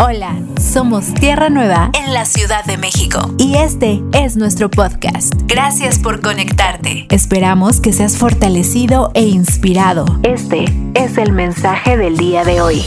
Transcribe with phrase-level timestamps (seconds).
[0.00, 5.34] Hola, somos Tierra Nueva en la Ciudad de México y este es nuestro podcast.
[5.48, 7.08] Gracias por conectarte.
[7.10, 10.04] Esperamos que seas fortalecido e inspirado.
[10.22, 12.84] Este es el mensaje del día de hoy.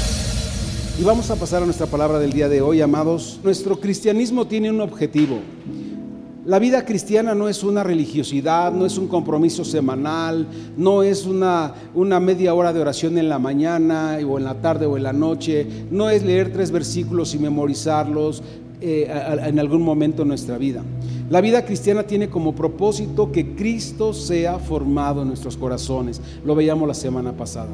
[0.98, 3.42] Y vamos a pasar a nuestra palabra del día de hoy, amados.
[3.44, 5.42] Nuestro cristianismo tiene un objetivo.
[6.44, 11.72] La vida cristiana no es una religiosidad, no es un compromiso semanal, no es una,
[11.94, 15.14] una, media hora de oración en la mañana o en la tarde o en la
[15.14, 18.42] noche, no es leer tres versículos y memorizarlos
[18.82, 19.08] eh,
[19.46, 20.82] en algún momento de nuestra vida.
[21.30, 26.20] La vida cristiana tiene como propósito que Cristo sea formado en nuestros corazones.
[26.44, 27.70] Lo veíamos la semana pasada.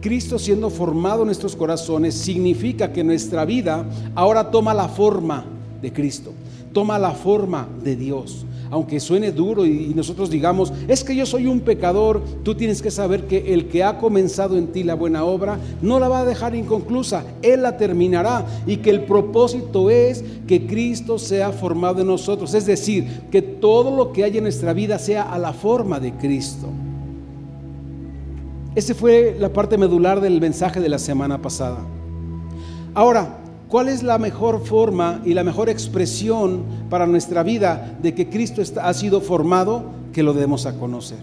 [0.00, 5.44] Cristo siendo formado en nuestros corazones significa que nuestra vida ahora toma la forma
[5.82, 6.32] de Cristo
[6.72, 8.46] toma la forma de Dios.
[8.72, 12.92] Aunque suene duro y, nosotros digamos, es que yo soy un pecador, tú tienes que
[12.92, 16.24] saber que el que ha comenzado en ti la buena obra no la va a
[16.24, 22.06] dejar inconclusa, Él la terminará y que el propósito es que Cristo sea formado en
[22.06, 25.98] nosotros, es decir, que todo lo que hay en nuestra vida sea a la forma
[25.98, 26.68] de Cristo.
[28.76, 31.78] Esa fue la parte medular del mensaje de la semana pasada.
[32.94, 33.40] Ahora,
[33.70, 38.62] ¿Cuál es la mejor forma y la mejor expresión para nuestra vida de que Cristo
[38.82, 39.84] ha sido formado?
[40.12, 41.18] Que lo debemos a conocer.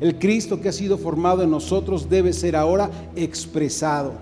[0.00, 4.12] El Cristo que ha sido formado en nosotros debe ser ahora expresado,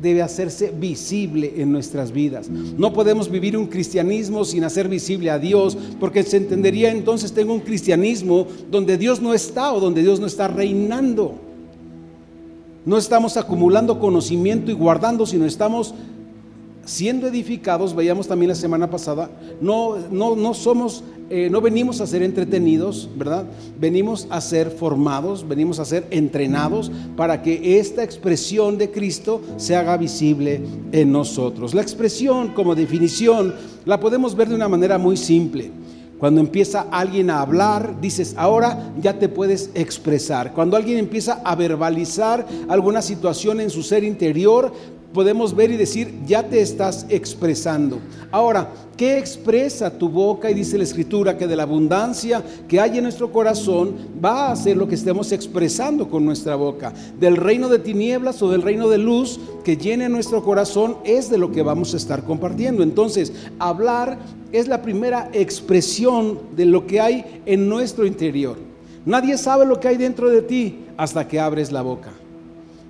[0.00, 2.48] debe hacerse visible en nuestras vidas.
[2.48, 7.54] No podemos vivir un cristianismo sin hacer visible a Dios, porque se entendería entonces tengo
[7.54, 11.34] un cristianismo donde Dios no está o donde Dios no está reinando.
[12.86, 15.94] No estamos acumulando conocimiento y guardando, sino estamos
[16.84, 22.06] siendo edificados, veíamos también la semana pasada, no, no, no somos, eh, no venimos a
[22.06, 23.46] ser entretenidos, ¿verdad?
[23.78, 29.76] Venimos a ser formados, venimos a ser entrenados para que esta expresión de Cristo se
[29.76, 30.60] haga visible
[30.92, 31.74] en nosotros.
[31.74, 35.70] La expresión como definición la podemos ver de una manera muy simple.
[36.18, 40.54] Cuando empieza alguien a hablar, dices, ahora ya te puedes expresar.
[40.54, 44.72] Cuando alguien empieza a verbalizar alguna situación en su ser interior,
[45.14, 48.00] podemos ver y decir, ya te estás expresando.
[48.32, 50.50] Ahora, ¿qué expresa tu boca?
[50.50, 54.56] Y dice la escritura que de la abundancia que hay en nuestro corazón va a
[54.56, 56.92] ser lo que estemos expresando con nuestra boca.
[57.18, 61.38] Del reino de tinieblas o del reino de luz que llene nuestro corazón es de
[61.38, 62.82] lo que vamos a estar compartiendo.
[62.82, 64.18] Entonces, hablar
[64.50, 68.56] es la primera expresión de lo que hay en nuestro interior.
[69.06, 72.10] Nadie sabe lo que hay dentro de ti hasta que abres la boca.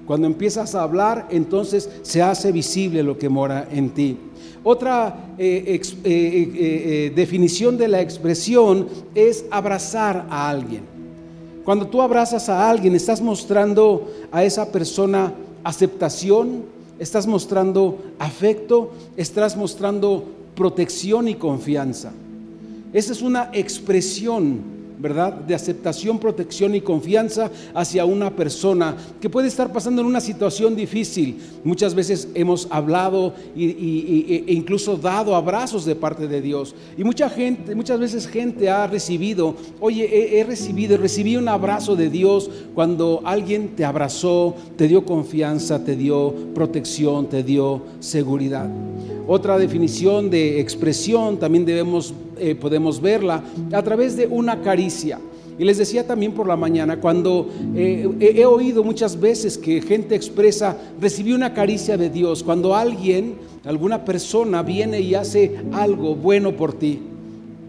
[0.06, 4.18] Cuando empiezas a hablar, entonces se hace visible lo que mora en ti.
[4.62, 10.82] Otra eh, eh, eh, definición de la expresión es abrazar a alguien.
[11.64, 15.32] Cuando tú abrazas a alguien, estás mostrando a esa persona
[15.62, 16.64] aceptación,
[16.98, 22.12] estás mostrando afecto, estás mostrando protección y confianza.
[22.92, 25.32] Esa es una expresión ¿verdad?
[25.32, 30.76] De aceptación, protección y confianza hacia una persona que puede estar pasando en una situación
[30.76, 31.38] difícil.
[31.64, 36.74] Muchas veces hemos hablado e incluso dado abrazos de parte de Dios.
[36.96, 41.96] Y mucha gente, muchas veces gente ha recibido, oye, he, he recibido, recibí un abrazo
[41.96, 48.68] de Dios cuando alguien te abrazó, te dio confianza, te dio protección, te dio seguridad.
[49.26, 55.18] Otra definición de expresión también debemos, eh, podemos verla a través de una caricia.
[55.58, 60.16] Y les decía también por la mañana, cuando eh, he oído muchas veces que gente
[60.16, 66.56] expresa, recibí una caricia de Dios, cuando alguien, alguna persona viene y hace algo bueno
[66.56, 66.98] por ti,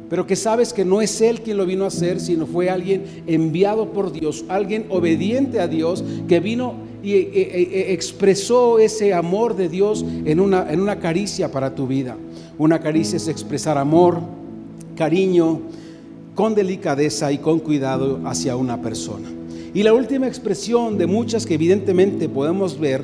[0.09, 3.03] pero que sabes que no es Él quien lo vino a hacer, sino fue alguien
[3.27, 9.13] enviado por Dios, alguien obediente a Dios, que vino y e, e, e, expresó ese
[9.13, 12.17] amor de Dios en una, en una caricia para tu vida.
[12.57, 14.21] Una caricia es expresar amor,
[14.95, 15.61] cariño,
[16.33, 19.29] con delicadeza y con cuidado hacia una persona.
[19.73, 23.03] Y la última expresión de muchas que evidentemente podemos ver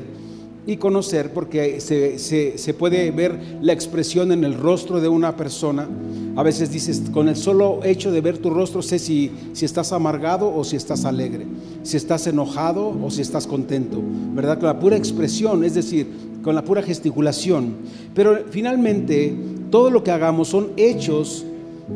[0.65, 5.89] y conocer, porque se, se, puede ver la expresión en el rostro de una persona.
[6.35, 9.91] A veces dices, con el solo hecho de ver tu rostro sé si, si estás
[9.91, 11.45] amargado o si estás alegre,
[11.83, 14.01] si estás enojado o si estás contento,
[14.33, 14.59] ¿verdad?
[14.59, 16.07] Con la pura expresión, es decir,
[16.43, 17.75] con la pura gesticulación.
[18.13, 19.35] Pero finalmente,
[19.71, 21.43] todo lo que hagamos son hechos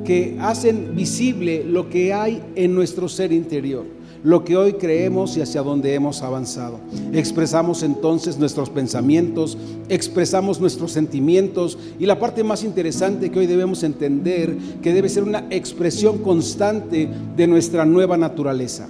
[0.03, 3.85] que hacen visible lo que hay en nuestro ser interior
[4.25, 6.79] lo que hoy creemos y hacia dónde hemos avanzado.
[7.13, 9.55] Expresamos entonces nuestros pensamientos,
[9.87, 15.21] expresamos nuestros sentimientos y la parte más interesante que hoy debemos entender que debe ser
[15.21, 17.07] una expresión constante
[17.37, 18.87] de nuestra nueva naturaleza.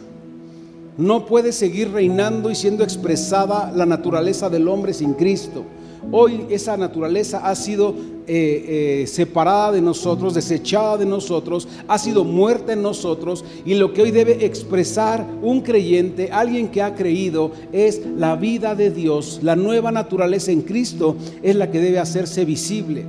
[0.98, 5.66] No puede seguir reinando y siendo expresada la naturaleza del hombre sin Cristo.
[6.14, 7.94] Hoy esa naturaleza ha sido
[8.28, 13.94] eh, eh, separada de nosotros, desechada de nosotros, ha sido muerta en nosotros y lo
[13.94, 19.40] que hoy debe expresar un creyente, alguien que ha creído, es la vida de Dios,
[19.44, 23.06] la nueva naturaleza en Cristo es la que debe hacerse visible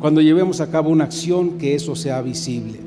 [0.00, 2.78] cuando llevemos a cabo una acción que eso sea visible.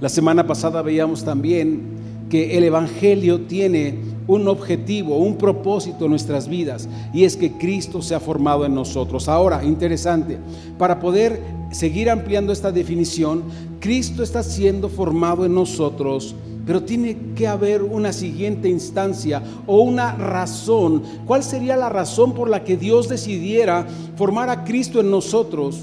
[0.00, 1.80] La semana pasada veíamos también
[2.28, 3.94] que el Evangelio tiene
[4.26, 8.74] un objetivo, un propósito en nuestras vidas y es que Cristo se ha formado en
[8.74, 9.28] nosotros.
[9.28, 10.38] Ahora, interesante,
[10.78, 11.40] para poder
[11.70, 13.44] seguir ampliando esta definición,
[13.80, 16.34] Cristo está siendo formado en nosotros,
[16.66, 21.02] pero tiene que haber una siguiente instancia o una razón.
[21.24, 23.86] ¿Cuál sería la razón por la que Dios decidiera
[24.16, 25.82] formar a Cristo en nosotros?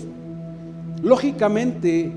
[1.01, 2.11] Lógicamente,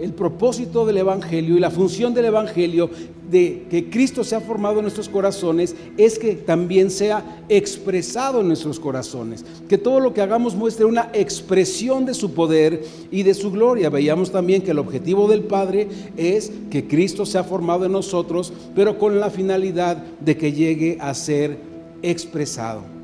[0.00, 2.90] el propósito del Evangelio y la función del Evangelio
[3.30, 8.48] de que Cristo se ha formado en nuestros corazones es que también sea expresado en
[8.48, 9.44] nuestros corazones.
[9.68, 13.90] Que todo lo que hagamos muestre una expresión de su poder y de su gloria.
[13.90, 18.52] Veíamos también que el objetivo del Padre es que Cristo se ha formado en nosotros,
[18.74, 21.58] pero con la finalidad de que llegue a ser
[22.02, 22.99] expresado.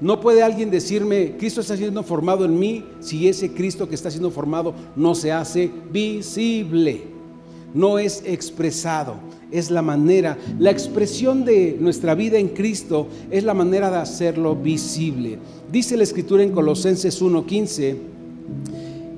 [0.00, 4.10] No puede alguien decirme, Cristo está siendo formado en mí, si ese Cristo que está
[4.10, 7.02] siendo formado no se hace visible,
[7.74, 9.16] no es expresado.
[9.50, 14.56] Es la manera, la expresión de nuestra vida en Cristo es la manera de hacerlo
[14.56, 15.38] visible.
[15.70, 17.96] Dice la Escritura en Colosenses 1:15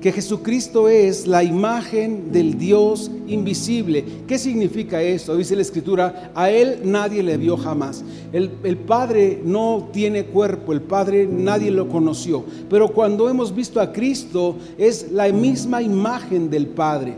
[0.03, 4.03] que Jesucristo es la imagen del Dios invisible.
[4.27, 5.37] ¿Qué significa esto?
[5.37, 8.03] Dice la Escritura, a Él nadie le vio jamás.
[8.33, 12.43] El, el, Padre no tiene cuerpo, el Padre nadie lo conoció.
[12.69, 17.15] Pero cuando hemos visto a Cristo es la misma imagen del Padre.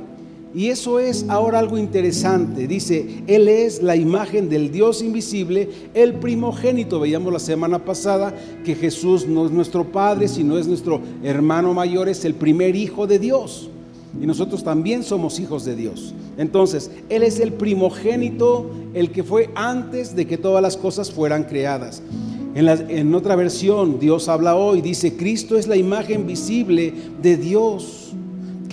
[0.55, 2.65] Y eso es ahora algo interesante.
[2.65, 7.01] Dice, Él es la imagen del Dios invisible, el primogénito.
[7.01, 12.07] Veíamos la semana pasada que Jesús no es nuestro Padre, sino es nuestro hermano mayor,
[12.07, 13.69] es el primer hijo de Dios.
[14.21, 16.13] Y nosotros también somos hijos de Dios.
[16.37, 21.43] Entonces, Él es el primogénito, el que fue antes de que todas las cosas fueran
[21.43, 22.01] creadas.
[22.55, 28.13] En, otra versión, Dios habla hoy, dice, Cristo es la imagen visible de Dios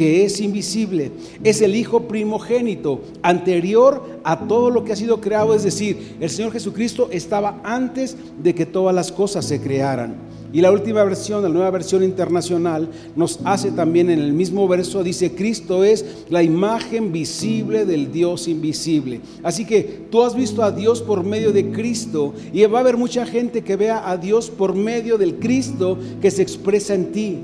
[0.02, 1.12] es invisible,
[1.42, 6.30] es el Hijo primogénito, anterior a todo lo que ha sido creado, es decir, el
[6.30, 10.32] Señor Jesucristo estaba antes de que todas las cosas se crearan.
[10.52, 15.02] Y la última versión, la nueva versión internacional, nos hace también en el mismo verso,
[15.02, 19.22] dice, Cristo es la imagen visible del Dios invisible.
[19.42, 22.98] Así que tú has visto a Dios por medio de Cristo y va a haber
[22.98, 27.38] mucha gente que vea a Dios por medio del Cristo que se expresa en ti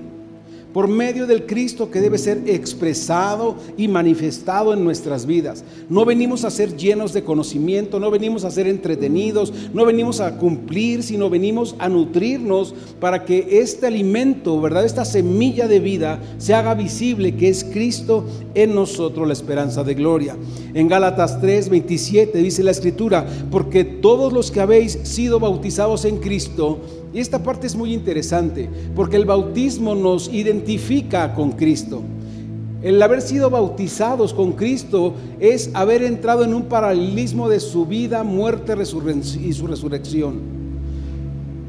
[0.79, 5.65] por medio del Cristo que debe ser expresado y manifestado en nuestras vidas.
[5.89, 10.39] No venimos a ser llenos de conocimiento, no venimos a ser entretenidos, no venimos a
[10.39, 14.85] cumplir, sino venimos a nutrirnos para que este alimento, ¿verdad?
[14.85, 19.95] Esta semilla de vida se haga visible que es Cristo en nosotros la esperanza de
[19.95, 20.37] gloria.
[20.75, 26.19] En Gálatas 3, 27 dice la escritura, porque todos los que habéis sido bautizados en
[26.19, 26.79] Cristo,
[27.12, 32.02] y esta parte es muy interesante, porque el bautismo nos identifica con Cristo.
[32.82, 38.22] El haber sido bautizados con Cristo es haber entrado en un paralelismo de su vida,
[38.22, 40.58] muerte y su resurrección.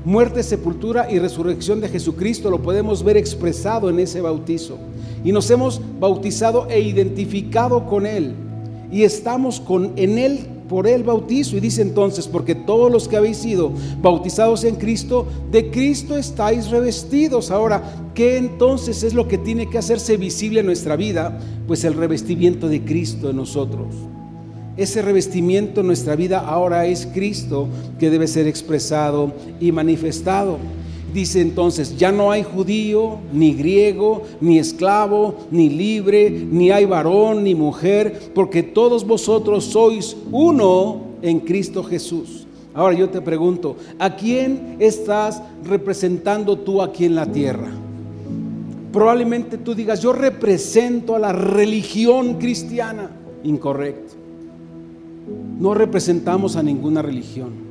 [0.06, 4.78] Muerte, sepultura y resurrección de Jesucristo lo podemos ver expresado en ese bautizo.
[5.24, 8.34] Y nos hemos bautizado e identificado con Él.
[8.92, 10.40] Y estamos con, en Él
[10.70, 11.58] por el bautizo.
[11.58, 16.70] Y dice entonces, porque todos los que habéis sido bautizados en Cristo, de Cristo estáis
[16.70, 17.52] revestidos.
[17.52, 17.84] Ahora,
[18.14, 21.38] ¿qué entonces es lo que tiene que hacerse visible en nuestra vida?
[21.68, 23.88] Pues el revestimiento de Cristo en nosotros.
[24.78, 27.68] Ese revestimiento en nuestra vida ahora es Cristo
[28.00, 30.58] que debe ser expresado y manifestado.
[31.14, 37.44] Dice entonces, ya no hay judío, ni griego, ni esclavo, ni libre, ni hay varón,
[37.44, 42.46] ni mujer, porque todos vosotros sois uno en Cristo Jesús.
[42.76, 47.72] Ahora yo te pregunto, ¿a quién estás representando tú aquí en la tierra?
[48.94, 53.12] Probablemente tú digas, yo represento a la religión cristiana.
[53.44, 54.14] Incorrecto.
[55.60, 57.69] No representamos a ninguna religión.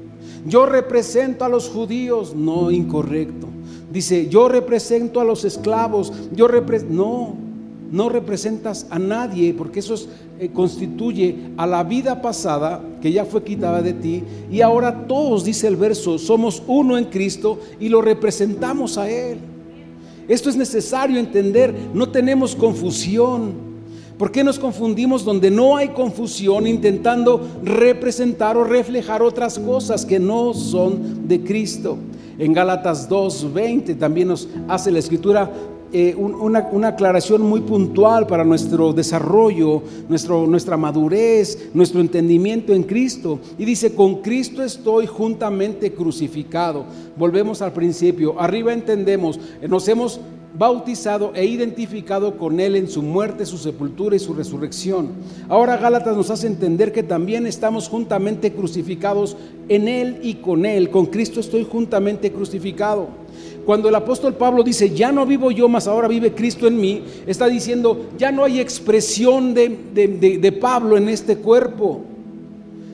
[0.49, 3.47] Yo represento a los judíos, no incorrecto.
[3.93, 6.49] Dice, yo represento a los esclavos, yo
[6.89, 7.37] no,
[7.91, 9.95] no representas a nadie porque eso
[10.39, 15.45] eh, constituye a la vida pasada que ya fue quitada de ti y ahora todos,
[15.45, 19.39] dice el verso, somos uno en Cristo y lo representamos a Él.
[20.29, 23.68] Esto es necesario entender, no tenemos confusión.
[24.19, 30.19] ¿Por qué nos confundimos donde no hay confusión intentando representar o reflejar otras cosas que
[30.19, 31.97] no son de Cristo?
[32.37, 35.53] En Gálatas 2.20 también nos hace la escritura
[35.91, 43.39] eh, una, aclaración muy puntual para nuestro desarrollo, nuestro, nuestra madurez, nuestro entendimiento en Cristo.
[43.57, 46.85] Y dice, con Cristo estoy juntamente crucificado.
[47.17, 48.39] Volvemos al principio.
[48.39, 50.21] Arriba entendemos, nos hemos
[50.57, 55.11] bautizado e identificado con Él en su muerte, su sepultura y su resurrección.
[55.49, 59.37] Ahora Gálatas nos hace entender que también estamos juntamente crucificados
[59.69, 60.91] en Él y con Él.
[60.91, 63.09] Con Cristo estoy juntamente crucificado.
[63.67, 67.03] Cuando el apóstol Pablo dice, ya no vivo yo, mas ahora vive Cristo en mí,
[67.27, 72.03] está diciendo, ya no hay expresión de, de Pablo en este cuerpo.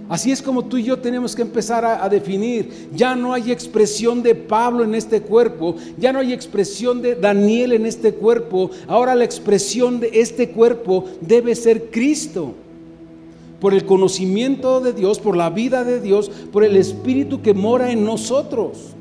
[0.09, 2.89] Así es como tú y yo tenemos que empezar a, definir.
[2.95, 7.73] Ya no hay expresión de Pablo en este cuerpo, ya no hay expresión de Daniel
[7.73, 8.71] en este cuerpo.
[8.87, 12.55] Ahora la expresión de este cuerpo debe ser Cristo.
[13.61, 17.91] Por el conocimiento de Dios, por la vida de Dios, por el Espíritu que mora
[17.91, 18.95] en nosotros.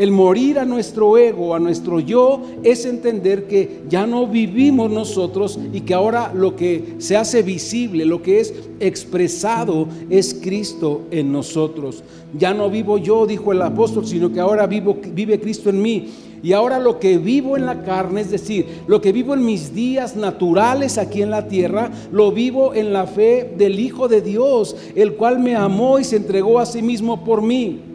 [0.00, 5.58] El morir a nuestro ego, a nuestro yo, es entender que ya no vivimos nosotros
[5.74, 11.30] y que ahora lo que se hace visible, lo que es expresado es Cristo en
[11.30, 12.02] nosotros.
[12.34, 16.08] Ya no vivo yo, dijo el apóstol, sino que ahora vivo, vive Cristo en mí.
[16.42, 19.74] Y ahora lo que vivo en la carne, es decir, lo que vivo en mis
[19.74, 24.74] días naturales aquí en la tierra, lo vivo en la fe del Hijo de Dios,
[24.94, 27.89] el cual me amó y se entregó a sí mismo por mí.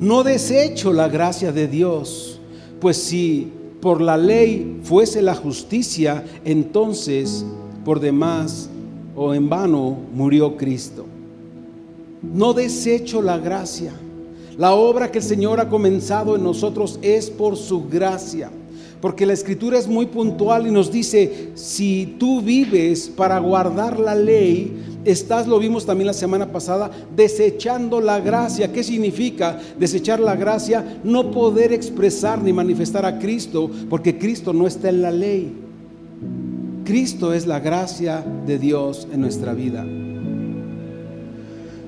[0.00, 2.38] No desecho la gracia de Dios,
[2.80, 3.50] pues si
[3.80, 7.46] por la ley fuese la justicia, entonces
[7.82, 8.68] por demás
[9.14, 11.06] o en vano murió Cristo.
[12.22, 13.92] No desecho la gracia.
[14.58, 18.50] La obra que el Señor ha comenzado en nosotros es por su gracia.
[19.00, 24.14] Porque la escritura es muy puntual y nos dice, si tú vives para guardar la
[24.14, 28.72] ley, estás, lo vimos también la semana pasada, desechando la gracia.
[28.72, 31.00] ¿Qué significa desechar la gracia?
[31.04, 35.52] No poder expresar ni manifestar a Cristo, porque Cristo no está en la ley.
[36.84, 39.84] Cristo es la gracia de Dios en nuestra vida.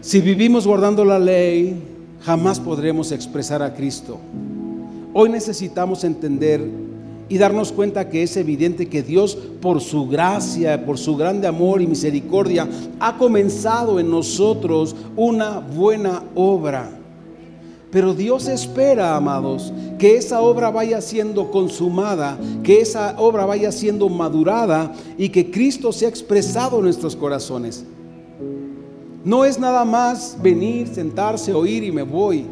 [0.00, 1.76] Si vivimos guardando la ley,
[2.22, 4.18] jamás podremos expresar a Cristo.
[5.12, 6.87] Hoy necesitamos entender
[7.28, 11.82] y darnos cuenta que es evidente que Dios, por su gracia, por su grande amor
[11.82, 12.68] y misericordia,
[13.00, 16.90] ha comenzado en nosotros una buena obra.
[17.90, 24.08] Pero Dios espera, amados, que esa obra vaya siendo consumada, que esa obra vaya siendo
[24.08, 27.84] madurada y que Cristo sea expresado en nuestros corazones.
[29.24, 32.46] No es nada más venir, sentarse, oír y me voy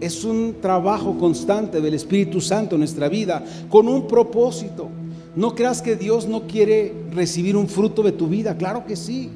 [0.00, 4.88] es un trabajo constante del Espíritu Santo en nuestra vida con un propósito.
[5.34, 9.30] No creas que Dios no quiere recibir un fruto de tu vida, claro que sí.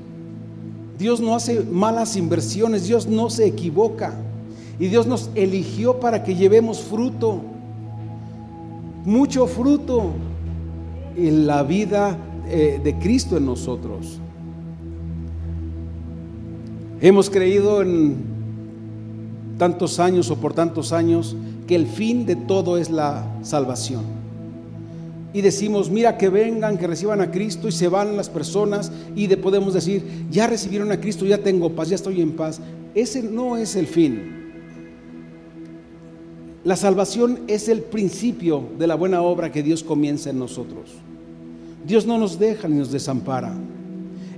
[0.99, 4.15] Dios no hace malas inversiones, Dios no se equivoca.
[4.79, 7.41] Y Dios nos eligió para que llevemos fruto,
[9.05, 10.13] mucho fruto
[11.17, 12.17] en la vida
[12.49, 14.19] eh, de Cristo en nosotros.
[17.01, 18.32] Hemos creído en
[19.63, 21.37] tantos años o por tantos años
[21.69, 24.03] que el fin de todo es la salvación.
[25.33, 29.29] Y decimos, mira que vengan, que reciban a Cristo y se van las personas y
[29.29, 32.61] de, podemos decir, ya recibieron a Cristo, ya tengo paz, ya estoy en paz.
[32.93, 34.33] Ese no es el fin.
[36.65, 40.91] La salvación es el principio de la buena obra que Dios comienza en nosotros.
[41.87, 43.55] Dios no nos deja ni nos desampara.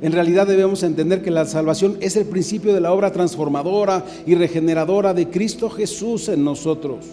[0.04, 4.34] En realidad debemos entender que la salvación es el principio de la obra transformadora y
[4.34, 7.06] regeneradora de Cristo Jesús en nosotros.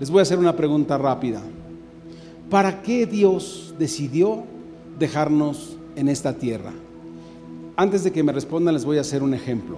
[0.00, 1.42] Les voy a hacer una pregunta rápida.
[2.48, 4.44] ¿Para qué Dios decidió
[4.98, 6.72] dejarnos en esta tierra?
[7.76, 9.76] Antes de que me respondan les voy a hacer un ejemplo.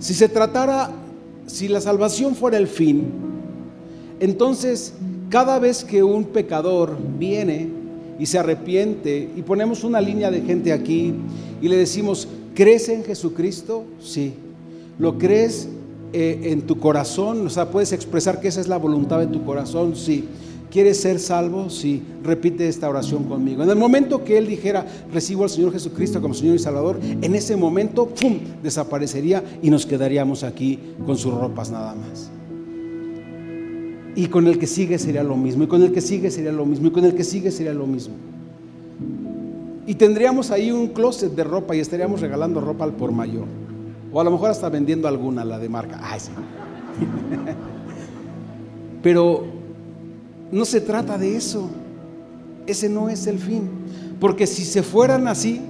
[0.00, 0.90] Si se tratara,
[1.46, 3.12] si la salvación fuera el fin,
[4.18, 4.94] entonces
[5.30, 7.77] cada vez que un pecador viene
[8.18, 11.14] y se arrepiente y ponemos una línea de gente aquí
[11.60, 13.84] y le decimos, ¿crees en Jesucristo?
[14.00, 14.34] Sí.
[14.98, 15.68] ¿Lo crees
[16.12, 17.46] eh, en tu corazón?
[17.46, 20.24] O sea, puedes expresar que esa es la voluntad de tu corazón, sí.
[20.70, 21.70] ¿Quieres ser salvo?
[21.70, 22.02] Sí.
[22.22, 23.62] Repite esta oración conmigo.
[23.62, 27.34] En el momento que él dijera, recibo al Señor Jesucristo como Señor y Salvador, en
[27.34, 28.08] ese momento,
[28.62, 32.30] desaparecería y nos quedaríamos aquí con sus ropas nada más
[34.18, 36.66] y con el que sigue sería lo mismo, y con el que sigue sería lo
[36.66, 38.14] mismo, y con el que sigue sería lo mismo.
[39.86, 43.44] Y tendríamos ahí un closet de ropa y estaríamos regalando ropa al por mayor.
[44.12, 46.00] O a lo mejor hasta vendiendo alguna, la de marca.
[46.02, 46.32] Ay, sí.
[49.04, 49.44] Pero
[50.50, 51.70] no se trata de eso.
[52.66, 53.68] Ese no es el fin.
[54.18, 55.60] Porque si se fueran así,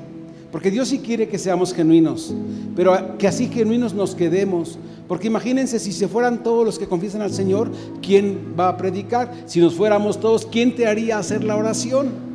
[0.51, 2.35] porque Dios sí quiere que seamos genuinos,
[2.75, 4.79] pero que así genuinos nos quedemos,
[5.09, 7.71] Porque imagínense si se fueran todos los que confiesan al Señor,
[8.03, 9.33] ¿quién va a predicar?
[9.47, 12.29] Si nos fuéramos todos, ¿quién te haría hacer la oración?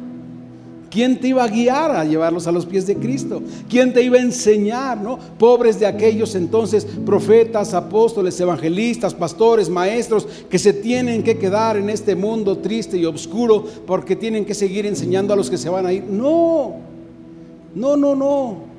[0.90, 3.42] ¿Quién te iba a guiar a llevarlos a los pies de Cristo?
[3.68, 5.18] ¿Quién te iba a enseñar, no?
[5.40, 11.90] Pobres de aquellos entonces profetas, apóstoles, evangelistas, pastores, maestros que se tienen que quedar en
[11.90, 15.88] este mundo triste y oscuro porque tienen que seguir enseñando a los que se van
[15.88, 16.04] a ir.
[16.04, 16.76] No.
[17.74, 18.73] No, no, no.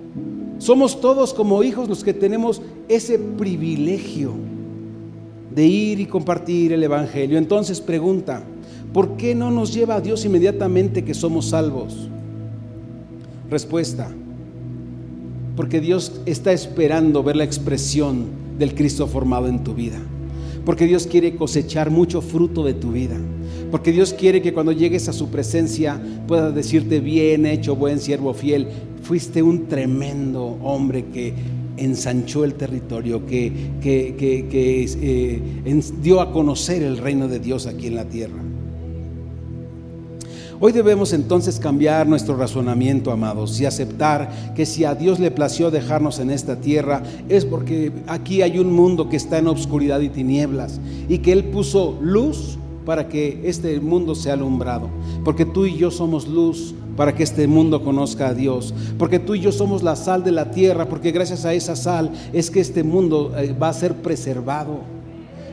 [0.59, 4.33] Somos todos como hijos los que tenemos ese privilegio
[5.55, 7.39] de ir y compartir el evangelio.
[7.39, 8.45] Entonces pregunta,
[8.95, 12.09] ¿Por qué no nos lleva a Dios inmediatamente que somos salvos?
[13.51, 14.09] Respuesta,
[15.57, 19.99] porque Dios está esperando ver la expresión del Cristo formado en tu vida.
[20.65, 23.17] Porque Dios quiere cosechar mucho fruto de tu vida.
[23.73, 28.33] Porque Dios quiere que cuando llegues a su presencia pueda decirte, bien hecho, buen siervo
[28.33, 28.69] fiel,
[29.05, 31.35] fuiste un tremendo hombre que
[31.77, 35.41] ensanchó el territorio, que, eh,
[36.01, 38.39] dio a conocer el reino de Dios aquí en la tierra.
[40.59, 45.71] Hoy debemos entonces cambiar nuestro razonamiento, amados, y aceptar que si a Dios le plació
[45.71, 50.09] dejarnos en esta tierra, es porque aquí hay un mundo que está en obscuridad y
[50.09, 52.57] tinieblas, y que Él puso luz
[52.87, 54.89] para que este mundo sea alumbrado,
[55.25, 59.35] porque tú y yo somos luz para que este mundo conozca a Dios, porque tú
[59.35, 62.61] y yo somos la sal de la tierra, porque gracias a esa sal es que
[62.61, 64.94] este mundo eh, va a ser preservado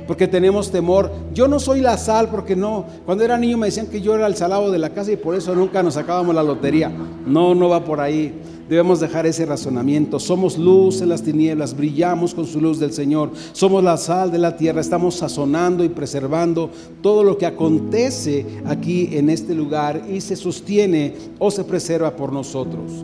[0.07, 1.11] porque tenemos temor.
[1.33, 2.85] Yo no soy la sal porque no.
[3.05, 5.35] Cuando era niño me decían que yo era el salado de la casa y por
[5.35, 6.91] eso nunca nos sacábamos la lotería.
[7.25, 8.33] No, no va por ahí.
[8.69, 10.17] Debemos dejar ese razonamiento.
[10.17, 13.31] Somos luz en las tinieblas, brillamos con su luz del Señor.
[13.51, 16.69] Somos la sal de la tierra, estamos sazonando y preservando
[17.01, 22.31] todo lo que acontece aquí en este lugar y se sostiene o se preserva por
[22.31, 23.03] nosotros.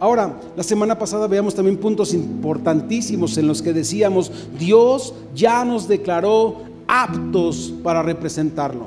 [0.00, 5.88] Ahora, la semana pasada veamos también puntos importantísimos en los que decíamos, Dios ya nos
[5.88, 8.86] declaró aptos para representarlo.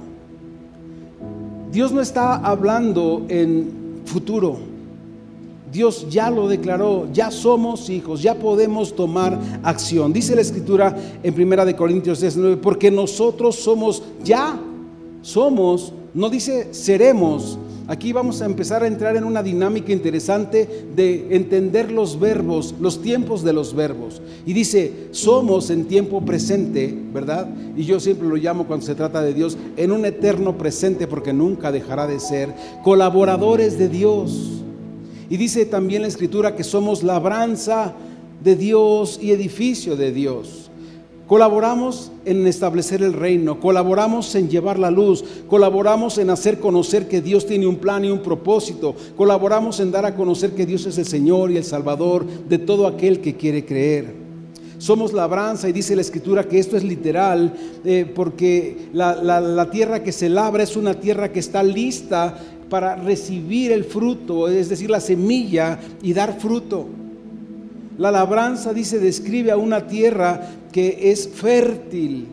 [1.72, 4.72] Dios no está hablando en futuro.
[5.72, 10.12] Dios ya lo declaró, ya somos hijos, ya podemos tomar acción.
[10.12, 14.60] Dice la escritura en Primera de Corintios 19, porque nosotros somos ya
[15.22, 21.36] somos, no dice seremos, Aquí vamos a empezar a entrar en una dinámica interesante de
[21.36, 24.22] entender los verbos, los tiempos de los verbos.
[24.46, 27.50] Y dice, somos en tiempo presente, ¿verdad?
[27.76, 31.34] Y yo siempre lo llamo cuando se trata de Dios, en un eterno presente porque
[31.34, 34.64] nunca dejará de ser, colaboradores de Dios.
[35.30, 37.94] Y dice también la escritura que somos labranza
[38.44, 40.71] de Dios y edificio de Dios.
[41.32, 47.22] Colaboramos en establecer el reino, colaboramos en llevar la luz, colaboramos en hacer conocer que
[47.22, 50.98] Dios tiene un plan y un propósito, colaboramos en dar a conocer que Dios es
[50.98, 54.14] el Señor y el Salvador de todo aquel que quiere creer.
[54.78, 57.54] Somos labranza y dice la escritura que esto es literal
[57.86, 62.38] eh, porque la, la tierra que se labra es una tierra que está lista
[62.70, 66.88] para recibir el fruto, es decir, la semilla y dar fruto.
[67.98, 72.28] La labranza, dice, describe a una tierra que es fértil.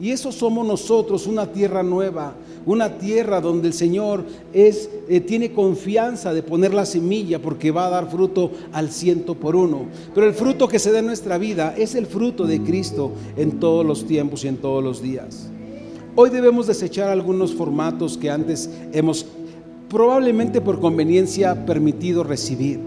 [0.00, 5.52] Y eso somos nosotros, una tierra nueva, una tierra donde el Señor es, eh, tiene
[5.52, 9.86] confianza de poner la semilla porque va a dar fruto al ciento por uno.
[10.14, 13.60] Pero el fruto que se da en nuestra vida es el fruto de Cristo en
[13.60, 15.50] todos los tiempos y en todos los días.
[16.16, 19.26] Hoy debemos desechar algunos formatos que antes hemos
[19.88, 22.80] probablemente por conveniencia permitido recibir.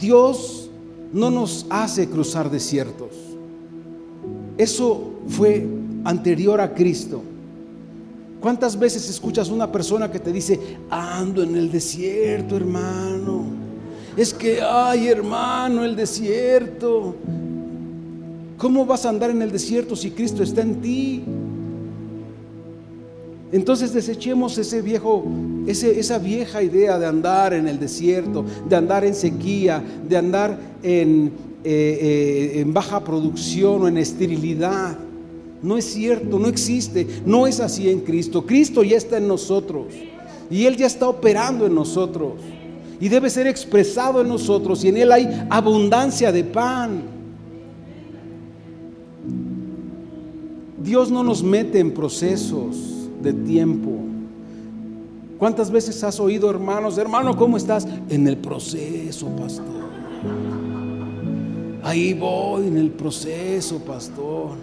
[0.00, 0.70] Dios
[1.12, 3.23] no nos hace cruzar desiertos.
[4.56, 5.66] Eso fue
[6.04, 7.22] anterior a Cristo.
[8.40, 13.44] ¿Cuántas veces escuchas una persona que te dice, ando en el desierto, hermano?
[14.16, 17.16] Es que, ay, hermano, el desierto.
[18.58, 21.22] ¿Cómo vas a andar en el desierto si Cristo está en ti?
[23.50, 25.24] Entonces desechemos ese viejo,
[25.66, 31.32] esa vieja idea de andar en el desierto, de andar en sequía, de andar en,
[31.66, 34.98] eh, eh, en baja producción o en esterilidad.
[35.62, 38.44] No es cierto, no existe, no es así en Cristo.
[38.44, 39.86] Cristo ya está en nosotros
[40.50, 42.34] y Él ya está operando en nosotros
[43.00, 47.02] y debe ser expresado en nosotros y en Él hay abundancia de pan.
[50.82, 52.76] Dios no nos mete en procesos
[53.22, 53.90] de tiempo.
[55.38, 57.88] ¿Cuántas veces has oído, hermanos, hermano, ¿cómo estás?
[58.10, 60.73] En el proceso, pastor.
[61.84, 64.56] Ahí voy en el proceso, pastor.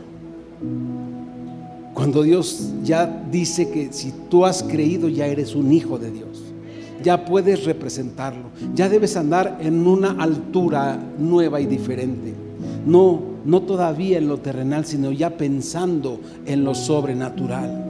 [1.94, 6.42] Cuando Dios ya dice que si tú has creído ya eres un hijo de Dios,
[7.04, 12.34] ya puedes representarlo, ya debes andar en una altura nueva y diferente.
[12.86, 17.86] No no todavía en lo terrenal, sino ya pensando en lo sobrenatural.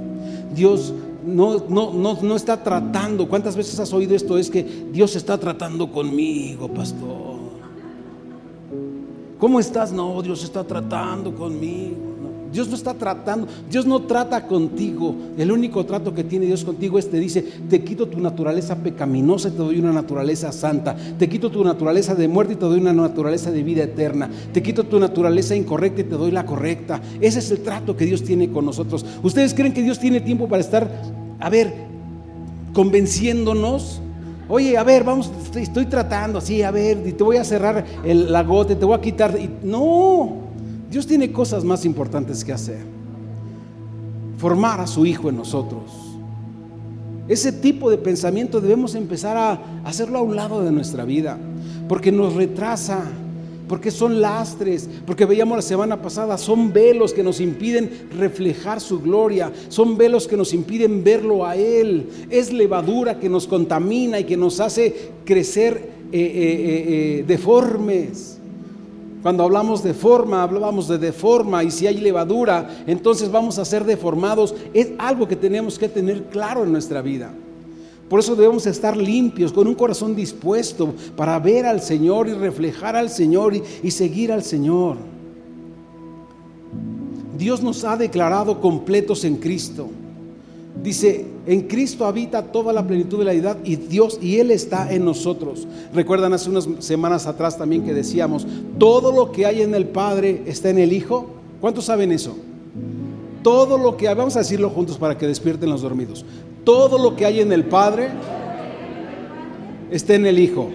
[0.55, 0.93] Dios
[1.25, 3.27] no, no, no, no está tratando.
[3.27, 4.37] ¿Cuántas veces has oído esto?
[4.37, 7.30] Es que Dios está tratando conmigo, pastor.
[9.41, 9.91] ¿Cómo estás?
[9.91, 12.11] No, Dios está tratando conmigo.
[12.53, 15.15] Dios no está tratando, Dios no trata contigo.
[15.35, 19.47] El único trato que tiene Dios contigo es te dice, te quito tu naturaleza pecaminosa
[19.47, 20.95] y te doy una naturaleza santa.
[21.17, 24.29] Te quito tu naturaleza de muerte y te doy una naturaleza de vida eterna.
[24.53, 27.01] Te quito tu naturaleza incorrecta y te doy la correcta.
[27.19, 29.03] Ese es el trato que Dios tiene con nosotros.
[29.23, 30.87] ¿Ustedes creen que Dios tiene tiempo para estar,
[31.39, 31.73] a ver,
[32.73, 34.01] convenciéndonos?
[34.53, 38.43] Oye, a ver, vamos, estoy, tratando así, a ver, te voy a cerrar el, la
[38.43, 39.33] gota, te voy a quitar.
[39.63, 40.33] no,
[40.89, 42.79] Dios tiene cosas más importantes que hacer.
[44.37, 45.83] Formar a su Hijo en nosotros.
[47.29, 51.37] Ese tipo de pensamiento debemos empezar a hacerlo a un lado de nuestra vida,
[51.87, 53.05] porque nos retrasa,
[53.71, 58.99] porque son lastres, porque veíamos la semana pasada, son velos que nos impiden reflejar su
[58.99, 64.25] gloria, son velos que nos impiden verlo a Él, es levadura que nos contamina y
[64.25, 66.85] que nos hace crecer eh, eh,
[67.21, 68.39] eh, deformes.
[69.21, 73.85] Cuando hablamos de forma, hablábamos de deforma y si hay levadura, entonces vamos a ser
[73.85, 74.53] deformados.
[74.73, 77.31] Es algo que tenemos que tener claro en nuestra vida.
[78.11, 82.97] Por eso debemos estar limpios, con un corazón dispuesto para ver al Señor y reflejar
[82.97, 84.97] al Señor y, seguir al Señor.
[87.37, 89.87] Dios nos ha declarado completos en Cristo.
[90.83, 94.91] Dice, en Cristo habita toda la plenitud de la edad y Dios y Él está
[94.91, 95.65] en nosotros.
[95.93, 98.45] Recuerdan hace unas semanas atrás también que decíamos,
[98.77, 101.27] todo lo que hay en el Padre está en el Hijo.
[101.61, 102.35] ¿Cuántos saben eso?
[103.41, 106.25] Todo lo que hay, vamos a decirlo juntos para que despierten los dormidos.
[106.63, 108.09] Todo lo que hay en el Padre
[109.89, 110.69] está en el Hijo.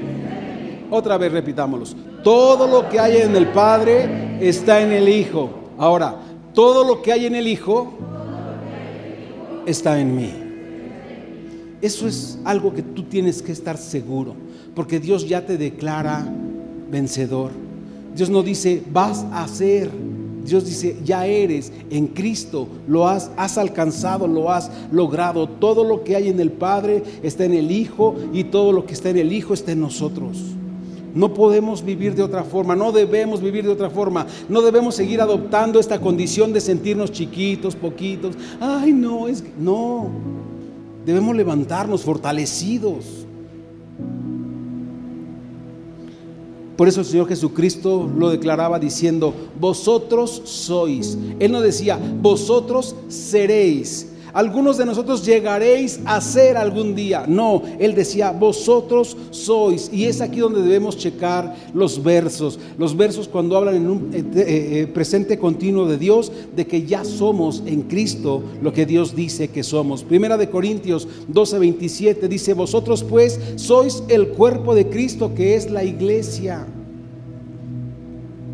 [0.91, 1.97] Otra vez repitámoslos.
[2.23, 5.51] Todo lo que hay en el Padre está en el Hijo.
[5.79, 6.17] Ahora,
[6.53, 7.93] todo lo que hay en el Hijo
[9.67, 10.33] está en mí.
[11.83, 14.35] Eso es algo que tú tienes que estar seguro,
[14.75, 16.27] porque Dios ya te declara
[16.91, 17.51] vencedor.
[18.15, 19.91] Dios no dice, vas a ser.
[20.47, 25.49] Dios dice, ya eres en Cristo, lo has, alcanzado, lo has logrado.
[25.49, 28.95] Todo lo que hay en el Padre está en el Hijo y todo lo que
[28.95, 30.39] está en el Hijo está en nosotros.
[31.15, 35.21] No podemos vivir de otra forma, no debemos vivir de otra forma, no debemos seguir
[35.21, 38.37] adoptando esta condición de sentirnos chiquitos, poquitos.
[38.61, 40.11] Ay, no, es no.
[41.07, 43.26] Debemos levantarnos fortalecidos.
[46.77, 51.17] Por eso el Señor Jesucristo lo declaraba diciendo, vosotros sois.
[51.39, 57.25] Él no decía, vosotros seréis algunos de nosotros llegaréis a ser algún día.
[57.27, 59.89] No, él decía, vosotros sois.
[59.91, 62.59] Y es aquí donde debemos checar los versos.
[62.77, 64.45] Los versos cuando hablan en un eh, eh,
[64.83, 69.49] eh, presente continuo de Dios, de que ya somos en Cristo lo que Dios dice
[69.49, 70.05] que somos.
[70.05, 75.71] Primera de Corintios 12, 27 dice, vosotros pues sois el cuerpo de Cristo que es
[75.71, 76.67] la iglesia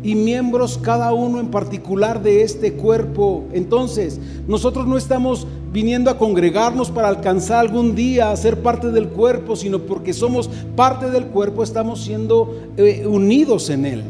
[0.03, 3.45] y miembros cada uno en particular de este cuerpo.
[3.53, 9.09] Entonces, nosotros no estamos viniendo a congregarnos para alcanzar algún día a ser parte del
[9.09, 14.03] cuerpo, sino porque somos parte del cuerpo, estamos siendo eh, unidos en él.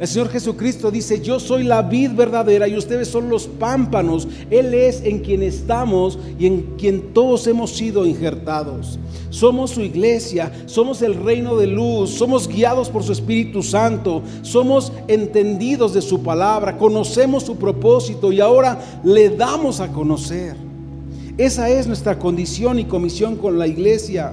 [0.00, 4.26] El Señor Jesucristo dice, yo soy la vid verdadera y ustedes son los pámpanos.
[4.50, 8.98] Él es en quien estamos y en quien todos hemos sido injertados.
[9.30, 14.92] Somos su iglesia, somos el reino de luz, somos guiados por su Espíritu Santo, somos
[15.06, 20.56] entendidos de su palabra, conocemos su propósito y ahora le damos a conocer.
[21.38, 24.32] Esa es nuestra condición y comisión con la iglesia.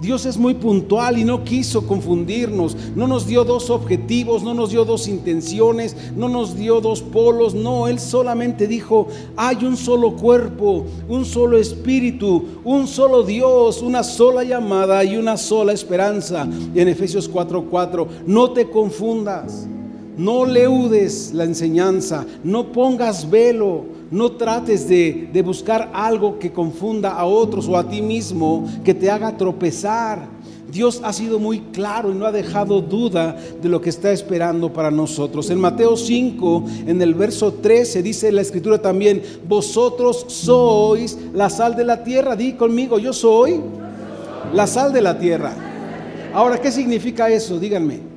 [0.00, 2.76] Dios es muy puntual y no quiso confundirnos.
[2.96, 7.54] No nos dio dos objetivos, no nos dio dos intenciones, no nos dio dos polos.
[7.54, 14.02] No, Él solamente dijo, hay un solo cuerpo, un solo espíritu, un solo Dios, una
[14.02, 16.48] sola llamada y una sola esperanza.
[16.74, 19.66] en Efesios 4:4, no te confundas.
[20.16, 27.24] No leudes la enseñanza, no pongas velo, no trates de, buscar algo que confunda a
[27.24, 30.28] otros o a ti mismo, que te haga tropezar.
[30.70, 34.72] Dios ha sido muy claro y no ha dejado duda de lo que está esperando
[34.72, 35.50] para nosotros.
[35.50, 41.74] En Mateo 5, en el verso 13, dice la escritura también, vosotros sois la sal
[41.74, 42.36] de la tierra.
[42.36, 43.60] Di conmigo, yo soy
[44.54, 45.54] la sal de la tierra.
[46.32, 47.58] Ahora, ¿qué significa eso?
[47.58, 48.09] Díganme.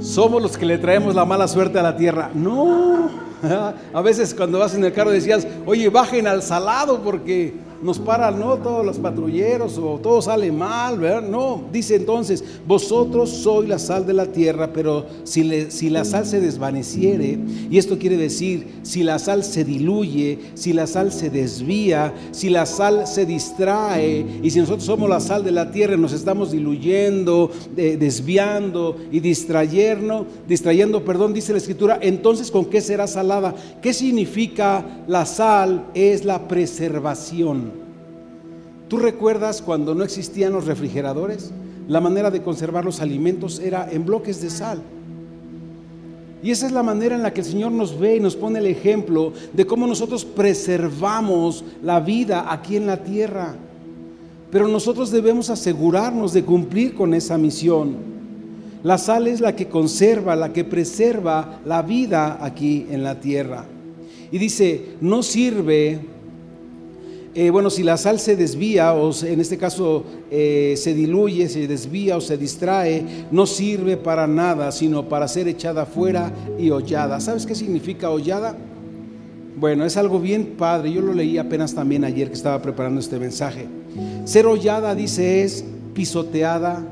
[0.00, 2.30] Somos los que le traemos la mala suerte a la tierra.
[2.34, 3.31] No.
[3.92, 8.38] A veces cuando vas en el carro decías, oye, bajen al salado porque nos paran,
[8.38, 8.56] ¿no?
[8.58, 11.28] Todos los patrulleros o todo sale mal, ¿verdad?
[11.28, 15.42] No, dice entonces, vosotros sois la sal de la tierra, pero si,
[15.90, 17.38] la sal se desvaneciere,
[17.70, 22.48] y esto quiere decir, si la sal se diluye, si la sal se desvía, si
[22.48, 26.52] la sal se distrae, y si nosotros somos la sal de la tierra, nos estamos
[26.52, 33.08] diluyendo, desviando y distrayendo, distrayendo, perdón, dice la escritura, entonces ¿con qué será
[33.80, 35.86] ¿Qué significa la sal?
[35.94, 37.72] Es la preservación.
[38.88, 41.50] ¿Tú recuerdas cuando no existían los refrigeradores?
[41.88, 44.82] La manera de conservar los alimentos era en bloques de sal.
[46.42, 48.58] Y esa es la manera en la que el Señor nos ve y nos pone
[48.58, 53.54] el ejemplo de cómo nosotros preservamos la vida aquí en la tierra.
[54.50, 58.11] Pero nosotros debemos asegurarnos de cumplir con esa misión.
[58.82, 63.64] La sal es la que conserva, la que preserva la vida aquí en la tierra.
[64.32, 66.00] Y dice, no sirve,
[67.34, 71.68] eh, bueno, si la sal se desvía, o en este caso eh, se diluye, se
[71.68, 77.20] desvía o se distrae, no sirve para nada, sino para ser echada fuera y hollada.
[77.20, 78.56] ¿Sabes qué significa hollada?
[79.56, 80.92] Bueno, es algo bien padre.
[80.92, 83.66] Yo lo leí apenas también ayer que estaba preparando este mensaje.
[84.24, 85.64] Ser hollada, dice, es
[85.94, 86.82] pisoteada,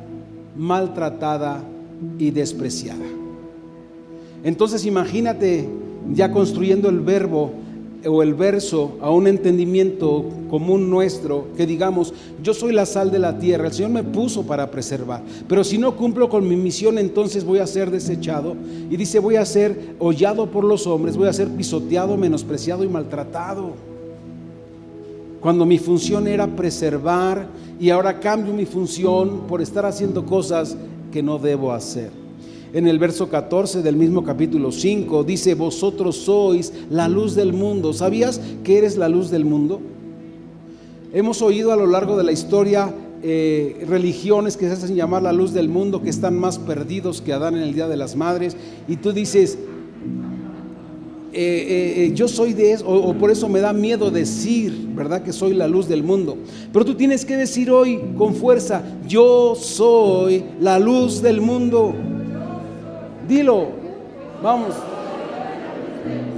[0.57, 1.65] maltratada
[2.19, 3.07] y despreciada.
[4.43, 5.69] Entonces imagínate
[6.15, 7.53] ya construyendo el verbo
[8.07, 13.19] o el verso a un entendimiento común nuestro, que digamos, yo soy la sal de
[13.19, 16.99] la tierra, el Señor me puso para preservar, pero si no cumplo con mi misión,
[16.99, 18.57] entonces voy a ser desechado.
[18.91, 22.89] Y dice, voy a ser hollado por los hombres, voy a ser pisoteado, menospreciado y
[22.89, 23.73] maltratado.
[25.41, 30.77] Cuando mi función era preservar y ahora cambio mi función por estar haciendo cosas
[31.11, 32.11] que no debo hacer.
[32.73, 37.93] En el verso 14 del mismo capítulo 5 dice, vosotros sois la luz del mundo.
[37.93, 39.81] ¿Sabías que eres la luz del mundo?
[41.13, 45.33] Hemos oído a lo largo de la historia eh, religiones que se hacen llamar la
[45.33, 48.57] luz del mundo, que están más perdidos que Adán en el Día de las Madres,
[48.87, 49.59] y tú dices,
[51.33, 55.23] eh, eh, yo soy de eso, o, por eso me da miedo decir, ¿verdad?
[55.23, 56.37] Que soy la luz del mundo.
[56.73, 61.95] Pero tú tienes que decir hoy con fuerza, yo soy la luz del mundo.
[63.29, 63.69] Dilo,
[64.43, 64.75] vamos.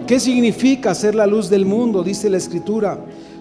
[0.06, 2.02] ¿Qué significa ser la luz del mundo?
[2.02, 2.98] Dice la escritura.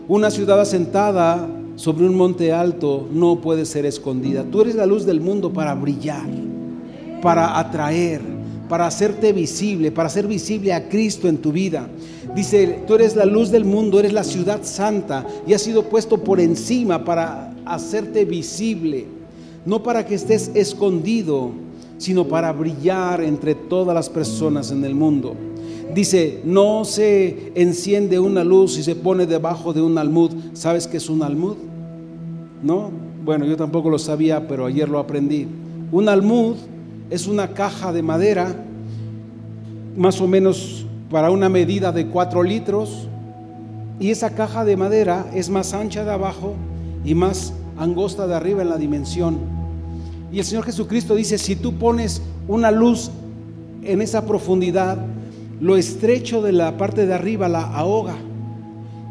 [0.07, 4.43] Una ciudad asentada sobre un monte alto no puede ser escondida.
[4.43, 6.29] Tú eres la luz del mundo para brillar,
[7.21, 8.21] para atraer,
[8.71, 11.89] para hacerte visible, para hacer visible a Cristo en tu vida.
[12.33, 16.23] Dice, tú eres la luz del mundo, eres la ciudad santa y has sido puesto
[16.23, 19.07] por encima para hacerte visible,
[19.65, 21.51] no para que estés escondido
[21.97, 25.35] sino para brillar entre todas las personas en el mundo.
[25.93, 30.31] Dice, no se enciende una luz y se pone debajo de un almud.
[30.53, 31.57] ¿Sabes qué es un almud?
[32.63, 32.89] ¿No?
[33.25, 35.45] Bueno, yo tampoco lo sabía, pero ayer lo aprendí.
[35.91, 36.55] Un almud
[37.11, 38.55] es una caja de madera,
[39.97, 43.09] más o menos para una medida de 4 litros,
[43.99, 46.55] y esa caja de madera es más ancha de abajo
[47.03, 49.37] y más angosta de arriba en la dimensión.
[50.31, 53.11] Y el Señor Jesucristo dice, si tú pones una luz
[53.83, 54.97] en esa profundidad,
[55.59, 58.15] lo estrecho de la parte de arriba la ahoga.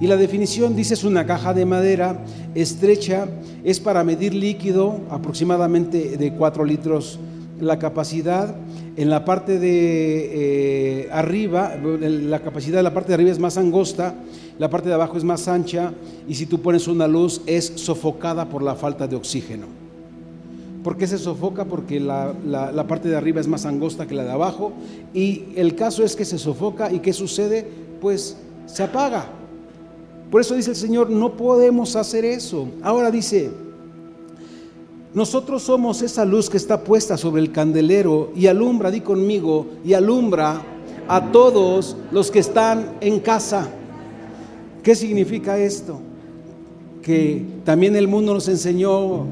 [0.01, 3.29] Y la definición dice es una caja de madera estrecha,
[3.63, 7.19] es para medir líquido aproximadamente de 4 litros
[7.61, 8.55] la capacidad.
[8.97, 13.57] En la parte de eh, arriba, la capacidad de la parte de arriba es más
[13.57, 14.15] angosta,
[14.59, 15.93] la parte de abajo es más ancha
[16.29, 19.67] y si tú pones una luz es sofocada por la falta de oxígeno.
[20.83, 21.67] ¿Por qué se sofoca?
[21.67, 24.73] Porque la, parte de arriba es más angosta que la de abajo.
[25.13, 27.67] Y el caso es que se sofoca y ¿qué sucede?
[28.01, 29.27] Pues se apaga.
[30.31, 32.69] Por eso dice el Señor, no podemos hacer eso.
[32.83, 33.51] Ahora dice,
[35.13, 39.95] nosotros somos esa luz que está puesta sobre el candelero y alumbra, di conmigo, y
[39.95, 40.63] alumbra
[41.09, 43.69] a todos los que están en casa.
[44.85, 45.99] ¿Qué significa esto?
[47.03, 49.27] Que también el mundo nos enseñó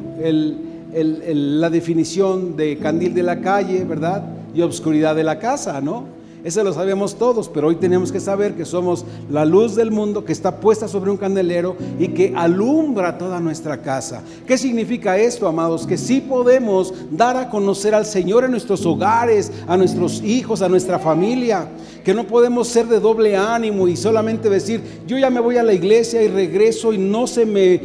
[0.93, 4.25] la definición de candil de la calle, ¿verdad?
[4.55, 6.18] Y obscuridad de la casa, ¿no?
[6.49, 10.25] Eso lo sabemos todos, pero hoy tenemos que saber que somos la luz del mundo
[10.25, 14.23] que está puesta sobre un candelero y que alumbra toda nuestra casa.
[14.47, 15.87] ¿Qué significa esto, amados?
[15.87, 20.71] Que sí podemos dar a conocer al Señor en nuestros hogares, a nuestros hijos, a
[20.71, 21.69] nuestra familia.
[22.03, 25.63] Que no podemos ser de doble ánimo y solamente decir, yo ya me voy a
[25.63, 27.79] la iglesia y regreso y no se me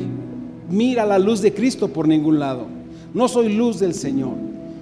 [0.69, 2.65] mira la luz de Cristo por ningún lado
[3.13, 4.33] no soy luz del Señor.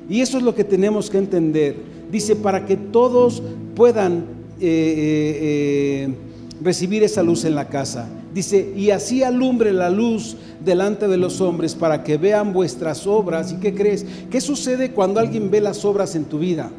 [0.09, 1.90] Y eso es lo que tenemos que entender.
[2.11, 3.41] Dice, para que todos
[3.75, 4.25] puedan
[4.59, 6.15] eh, eh, eh,
[6.61, 8.07] recibir esa luz en la casa.
[8.33, 13.51] Dice, y así alumbre la luz delante de los hombres para que vean vuestras obras.
[13.51, 14.05] ¿Y qué crees?
[14.29, 16.69] ¿Qué sucede cuando alguien ve las obras en tu vida?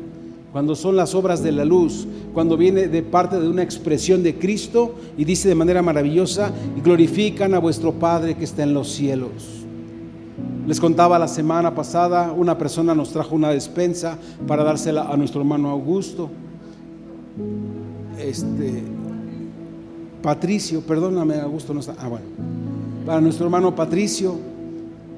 [0.52, 4.36] Cuando son las obras de la luz, cuando viene de parte de una expresión de
[4.36, 8.92] Cristo y dice de manera maravillosa, y glorifican a vuestro Padre que está en los
[8.92, 9.61] cielos.
[10.66, 15.40] Les contaba la semana pasada, una persona nos trajo una despensa para dársela a nuestro
[15.40, 16.30] hermano Augusto.
[18.16, 18.84] Este,
[20.22, 21.96] Patricio, perdóname, Augusto no está.
[21.98, 22.26] Ah, bueno.
[23.04, 24.36] Para nuestro hermano Patricio.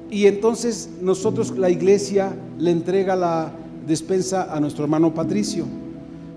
[0.09, 3.51] Y entonces nosotros, la iglesia, le entrega la
[3.85, 5.65] despensa a nuestro hermano Patricio.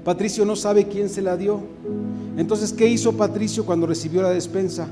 [0.04, 1.60] Patricio no sabe quién se la dio.
[2.36, 4.86] Entonces, ¿qué hizo Patricio cuando recibió la despensa?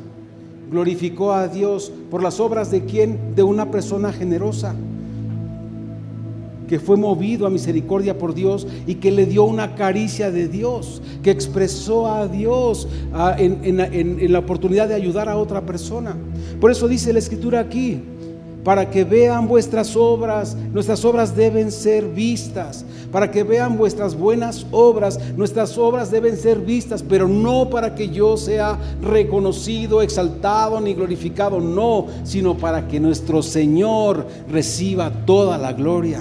[0.70, 3.34] Glorificó a Dios por las obras de quién?
[3.34, 4.74] De una persona generosa
[6.66, 11.00] que fue movido a misericordia por Dios y que le dio una caricia de Dios,
[11.22, 12.88] que expresó a Dios
[13.38, 16.16] en, la oportunidad de ayudar a otra persona.
[16.60, 18.00] Por eso dice la escritura aquí,
[18.64, 24.66] para que vean vuestras obras, nuestras obras deben ser vistas, para que vean vuestras buenas
[24.70, 30.94] obras, nuestras obras deben ser vistas, pero no para que yo sea reconocido, exaltado ni
[30.94, 36.20] glorificado, no, sino para que nuestro Señor reciba toda la gloria.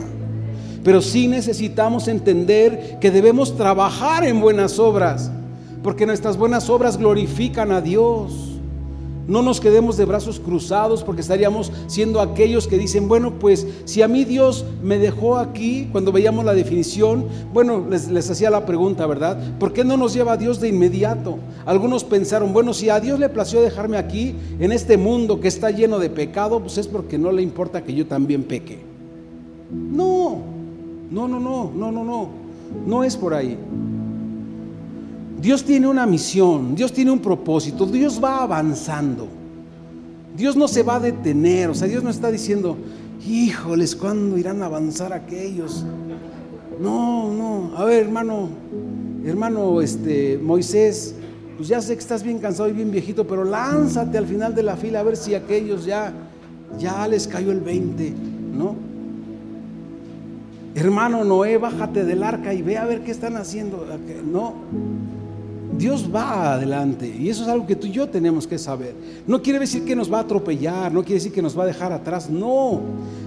[0.83, 5.31] Pero sí necesitamos entender que debemos trabajar en buenas obras,
[5.81, 8.54] porque nuestras buenas obras glorifican a Dios.
[9.27, 14.01] No nos quedemos de brazos cruzados porque estaríamos siendo aquellos que dicen, bueno, pues si
[14.01, 19.07] a mí Dios me dejó aquí, cuando veíamos la definición, bueno, les, hacía la pregunta,
[19.07, 19.57] ¿verdad?
[19.59, 21.39] ¿Por qué no nos lleva a Dios de inmediato?
[21.65, 25.71] Algunos pensaron, bueno, si a Dios le plació dejarme aquí, en este mundo que está
[25.71, 28.79] lleno de pecado, pues es porque no le importa que yo también peque.
[29.71, 30.43] No,
[31.09, 32.29] no, no, no, no, no, no.
[32.85, 33.57] No es por ahí.
[35.45, 39.27] Dios tiene una misión, Dios tiene un propósito, Dios va avanzando.
[40.35, 42.75] Dios no se va a detener, o sea, Dios no está diciendo,
[43.23, 45.85] híjoles, ¿cuándo irán a avanzar aquellos?
[46.81, 48.49] No, no, a ver, hermano,
[49.23, 51.13] hermano, este, Moisés,
[51.57, 54.63] pues ya sé que estás bien cansado y bien viejito, pero lánzate al final de
[54.63, 56.11] la fila a ver si aquellos ya,
[56.79, 58.13] ya les cayó el 20,
[58.57, 58.95] ¿no?
[60.73, 63.85] hermano Noé, bájate del arca y ve a ver qué están haciendo.
[64.25, 64.53] No,
[65.77, 68.95] Dios va adelante y eso es algo que tú y yo tenemos que saber.
[69.27, 71.67] No quiere decir que nos va a atropellar, no quiere decir que nos va a
[71.67, 72.81] dejar atrás, no.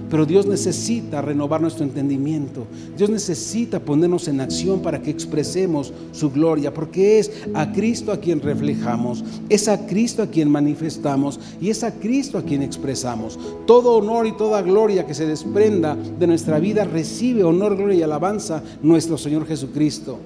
[0.09, 2.65] Pero Dios necesita renovar nuestro entendimiento.
[2.97, 8.17] Dios necesita ponernos en acción para que expresemos su gloria, porque es a Cristo a
[8.17, 13.37] quien reflejamos, es a Cristo a quien manifestamos y es a Cristo a quien expresamos.
[13.67, 18.03] Todo honor y toda gloria que se desprenda de nuestra vida recibe honor, gloria y
[18.03, 20.17] alabanza nuestro Señor Jesucristo.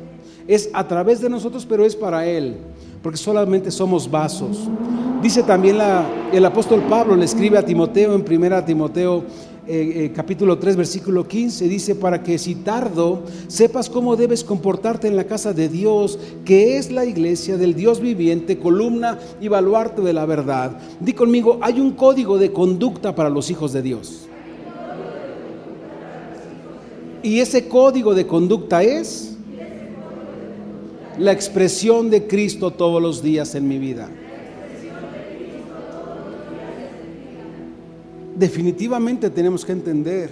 [0.48, 2.58] Es a través de nosotros, pero es para Él,
[3.02, 4.70] porque solamente somos vasos.
[5.22, 5.78] Dice también
[6.34, 9.24] el apóstol Pablo, le escribe a Timoteo en 1 Timoteo
[9.66, 15.08] eh, eh, capítulo 3, versículo 15, dice, para que si tardo, sepas cómo debes comportarte
[15.08, 20.02] en la casa de Dios, que es la iglesia del Dios viviente, columna y baluarte
[20.02, 20.78] de la verdad.
[21.00, 24.28] Di conmigo, hay un código de conducta para los hijos de Dios.
[27.22, 29.33] Y ese código de conducta es
[31.18, 34.10] la expresión de Cristo todos los días en mi vida.
[38.36, 40.30] Definitivamente tenemos que entender.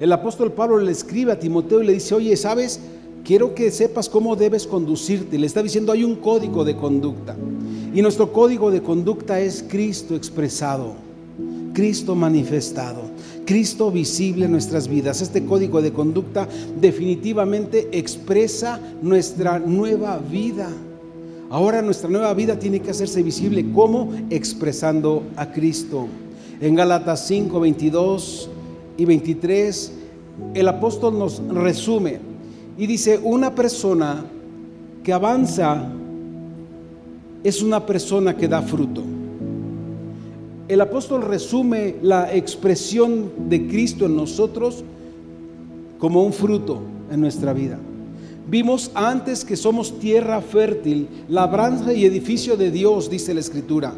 [0.00, 2.80] El apóstol Pablo le escribe a Timoteo y le dice, oye, ¿sabes?
[3.24, 5.38] Quiero que sepas cómo debes conducirte.
[5.38, 7.36] Le está diciendo, hay un código de conducta.
[7.94, 10.94] Y nuestro código de conducta es Cristo expresado,
[11.74, 13.11] Cristo manifestado.
[13.44, 15.20] Cristo visible en nuestras vidas.
[15.20, 16.48] Este código de conducta
[16.80, 20.68] definitivamente expresa nuestra nueva vida.
[21.50, 26.06] Ahora nuestra nueva vida tiene que hacerse visible como expresando a Cristo.
[26.60, 28.50] En Gálatas 5, 22
[28.96, 29.92] y 23,
[30.54, 32.20] el apóstol nos resume
[32.78, 34.24] y dice, una persona
[35.02, 35.92] que avanza
[37.44, 39.11] es una persona que da fruto
[40.68, 44.84] el apóstol resume la expresión de Cristo en nosotros
[45.98, 47.78] como un fruto en nuestra vida.
[48.48, 53.94] Vimos antes que somos tierra fértil, labranza y edificio de Dios, dice la Escritura.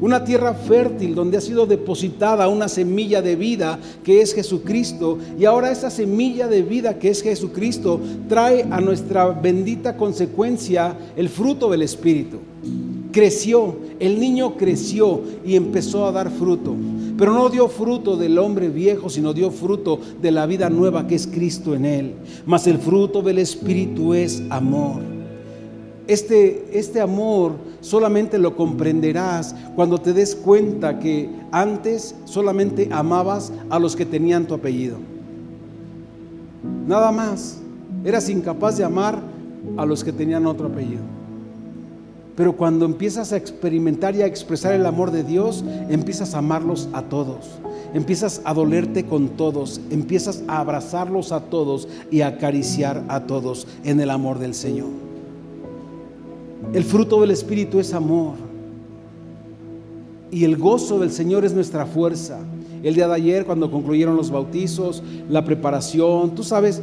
[0.00, 5.18] Una tierra fértil donde ha sido depositada una semilla de vida que es Jesucristo.
[5.38, 11.28] Y ahora esa semilla de vida que es Jesucristo trae a nuestra bendita consecuencia el
[11.28, 12.38] fruto del Espíritu
[13.12, 16.74] creció, el niño creció y empezó a dar fruto.
[17.16, 21.16] Pero no dio fruto del hombre viejo, sino dio fruto de la vida nueva que
[21.16, 22.14] es Cristo en él.
[22.46, 25.02] Mas el fruto del Espíritu es amor.
[26.06, 33.78] Este, este amor solamente lo comprenderás cuando te des cuenta que antes solamente amabas a
[33.78, 34.96] los que tenían tu apellido.
[36.86, 37.58] Nada más.
[38.04, 39.20] Eras incapaz de amar
[39.76, 41.17] a los que tenían otro apellido.
[42.38, 46.88] Pero cuando empiezas a experimentar y a expresar el amor de Dios, empiezas a amarlos
[46.92, 47.48] a todos.
[47.94, 49.80] Empiezas a dolerte con todos.
[49.90, 54.86] Empiezas a abrazarlos a todos y a acariciar a todos en el amor del Señor.
[56.72, 58.34] El fruto del Espíritu es amor.
[60.30, 62.38] Y el gozo del Señor es nuestra fuerza.
[62.84, 66.80] El día de ayer, cuando concluyeron los bautizos, la preparación, tú sabes,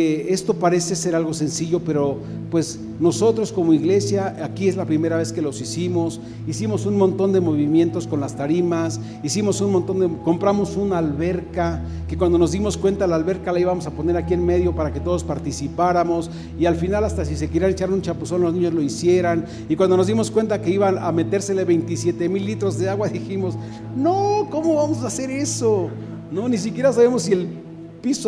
[0.00, 2.18] esto parece ser algo sencillo, pero
[2.50, 7.32] pues nosotros como iglesia, aquí es la primera vez que los hicimos, hicimos un montón
[7.32, 12.52] de movimientos con las tarimas, hicimos un montón de, compramos una alberca, que cuando nos
[12.52, 16.30] dimos cuenta la alberca la íbamos a poner aquí en medio para que todos participáramos,
[16.58, 19.76] y al final hasta si se querían echar un chapuzón los niños lo hicieran, y
[19.76, 23.56] cuando nos dimos cuenta que iban a metérsele 27 mil litros de agua, dijimos,
[23.96, 25.90] no, ¿cómo vamos a hacer eso?
[26.32, 27.65] No, ni siquiera sabemos si el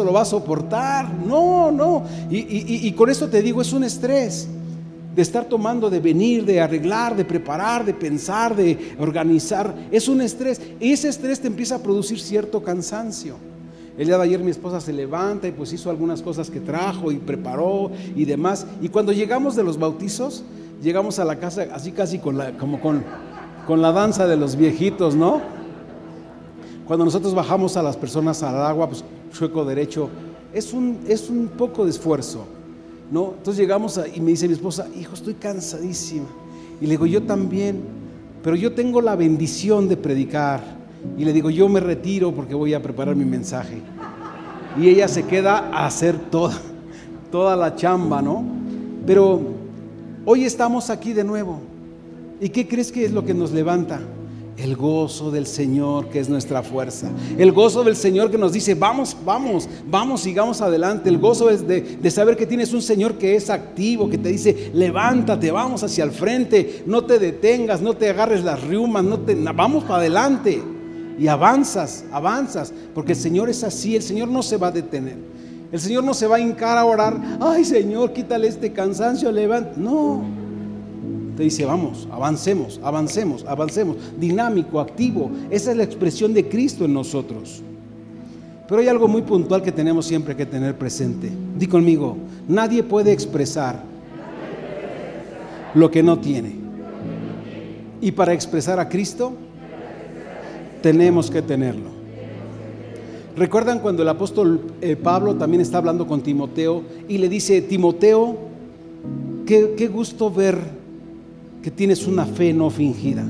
[0.04, 1.12] lo va a soportar.
[1.12, 2.04] No, no.
[2.30, 4.48] Y, con esto te digo, es un estrés
[5.14, 9.74] de estar tomando, de venir, de arreglar, de preparar, de pensar, de organizar.
[9.90, 10.60] Es un estrés.
[10.80, 13.36] Y ese estrés te empieza a producir cierto cansancio.
[13.96, 17.10] El día de ayer mi esposa se levanta y pues hizo algunas cosas que trajo
[17.10, 18.64] y preparó y demás.
[18.80, 20.44] Y cuando llegamos de los bautizos,
[20.80, 23.02] llegamos a la casa así casi con la, como con,
[23.66, 25.40] con la danza de los viejitos, ¿no?
[26.86, 30.08] Cuando nosotros bajamos a las personas al agua, pues chueco derecho,
[30.52, 32.44] es un, es un poco de esfuerzo,
[33.10, 33.34] ¿no?
[33.36, 36.26] Entonces llegamos y me dice mi esposa, hijo, estoy cansadísima.
[36.80, 37.80] Y le digo, yo también,
[38.42, 40.78] pero yo tengo la bendición de predicar.
[41.16, 43.80] Y le digo, yo me retiro porque voy a preparar mi mensaje.
[44.80, 46.58] Y ella se queda a hacer toda,
[47.30, 48.44] toda la chamba, ¿no?
[49.06, 49.40] Pero
[50.24, 51.60] hoy estamos aquí de nuevo.
[52.40, 54.00] ¿Y qué crees que es lo que nos levanta?
[54.58, 57.08] El gozo del Señor que es nuestra fuerza.
[57.38, 61.08] El gozo del Señor que nos dice, vamos, vamos, vamos, sigamos adelante.
[61.08, 64.72] El gozo es de, saber que tienes un Señor que es activo, que te dice,
[64.74, 69.36] levántate, vamos hacia el frente, no te detengas, no te agarres las riumas, no te,
[69.36, 70.60] vamos para adelante.
[71.20, 75.18] Y avanzas, avanzas, porque el Señor es así, el Señor no se va a detener.
[75.70, 79.74] El Señor no se va a hincar a orar, ay Señor, quítale este cansancio, levanta.
[79.76, 80.47] No,
[81.38, 83.96] te dice, vamos, avancemos, avancemos, avancemos.
[84.18, 85.30] Dinámico, activo.
[85.50, 87.62] Esa es la expresión de Cristo en nosotros.
[88.66, 91.30] Pero hay algo muy puntual que tenemos siempre que tener presente.
[91.56, 92.16] Di conmigo,
[92.48, 93.84] nadie puede expresar
[95.74, 96.56] lo que no tiene.
[98.00, 99.32] Y para expresar a Cristo,
[100.82, 101.90] tenemos que tenerlo.
[103.36, 108.36] ¿Recuerdan cuando el apóstol eh, Pablo también está hablando con Timoteo y le dice, Timoteo,
[109.46, 110.77] qué, qué gusto ver
[111.68, 113.22] que tienes una fe no fingida.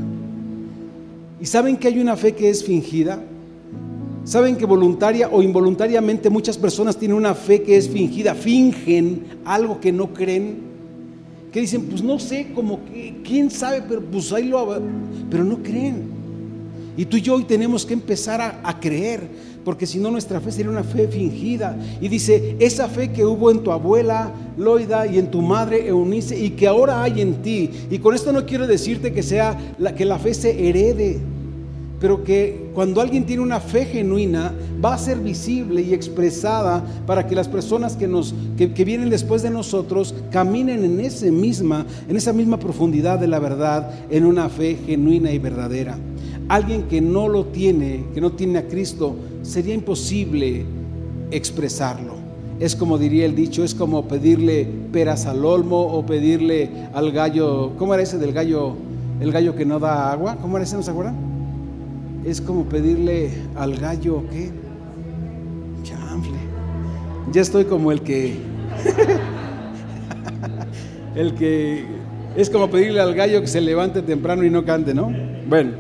[1.41, 3.20] ¿Y saben que hay una fe que es fingida?
[4.22, 8.36] ¿Saben que voluntaria o involuntariamente muchas personas tienen una fe que es fingida?
[8.36, 10.59] Fingen algo que no creen.
[11.51, 14.82] Que dicen, pues no sé, como que, quién sabe, pero pues ahí lo...
[15.28, 16.05] Pero no creen.
[16.97, 19.28] Y tú y yo hoy tenemos que empezar a, a creer
[19.69, 21.77] porque si no nuestra fe sería una fe fingida.
[22.01, 26.43] Y dice, esa fe que hubo en tu abuela Loida y en tu madre Eunice
[26.43, 27.69] y que ahora hay en ti.
[27.91, 31.21] Y con esto no quiero decirte que sea la, que la fe se herede,
[32.01, 34.53] pero que cuando alguien tiene una fe genuina
[34.84, 39.11] va a ser visible y expresada para que las personas que nos que, que vienen
[39.11, 44.24] después de nosotros caminen en ese misma en esa misma profundidad de la verdad en
[44.24, 45.99] una fe genuina y verdadera.
[46.49, 50.64] Alguien que no lo tiene, que no tiene a Cristo, sería imposible
[51.30, 52.14] expresarlo.
[52.59, 57.72] Es como diría el dicho, es como pedirle peras al olmo o pedirle al gallo,
[57.76, 58.74] ¿cómo era ese del gallo?
[59.20, 60.76] El gallo que no da agua, ¿cómo era ese?
[60.76, 60.92] ¿No se?
[62.29, 64.51] Es como pedirle al gallo, ¿qué?
[65.83, 66.37] Chanfle.
[67.33, 68.35] Ya estoy como el que,
[71.14, 71.87] el que,
[72.37, 75.11] es como pedirle al gallo que se levante temprano y no cante, ¿no?
[75.49, 75.70] Bueno,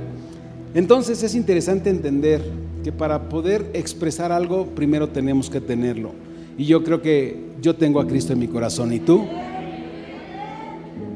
[0.72, 2.40] entonces es interesante entender
[2.82, 6.12] que para poder expresar algo, primero tenemos que tenerlo.
[6.56, 8.90] Y yo creo que yo tengo a Cristo en mi corazón.
[8.94, 9.26] ¿Y tú?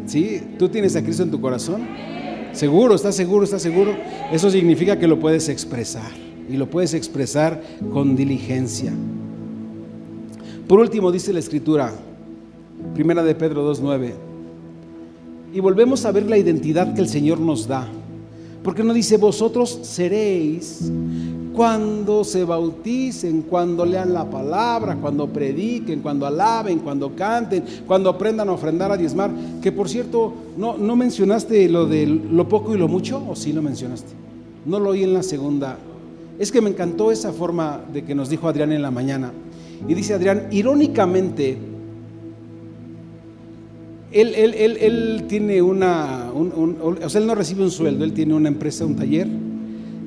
[0.04, 0.42] ¿Sí?
[0.58, 2.11] ¿Tú tienes a Cristo en tu corazón?
[2.52, 2.94] ¿Seguro?
[2.94, 3.44] ¿Estás seguro?
[3.44, 3.96] ¿Estás seguro?
[4.30, 6.10] Eso significa que lo puedes expresar.
[6.48, 8.92] Y lo puedes expresar con diligencia.
[10.68, 11.92] Por último, dice la Escritura,
[12.94, 14.12] primera de Pedro 2.9,
[15.54, 17.88] y volvemos a ver la identidad que el Señor nos da
[18.62, 20.90] ¿Por qué no dice vosotros seréis
[21.54, 28.48] cuando se bauticen, cuando lean la palabra, cuando prediquen, cuando alaben, cuando canten, cuando aprendan
[28.48, 29.30] a ofrendar, a diezmar?
[29.60, 33.22] Que por cierto, ¿no, no mencionaste lo de lo poco y lo mucho?
[33.28, 34.12] ¿O sí lo mencionaste?
[34.64, 35.76] No lo oí en la segunda.
[36.38, 39.32] Es que me encantó esa forma de que nos dijo Adrián en la mañana.
[39.88, 41.58] Y dice Adrián, irónicamente,
[44.12, 48.84] él, él, tiene una, o sea, él no recibe un sueldo, él tiene una empresa,
[48.84, 49.28] un taller,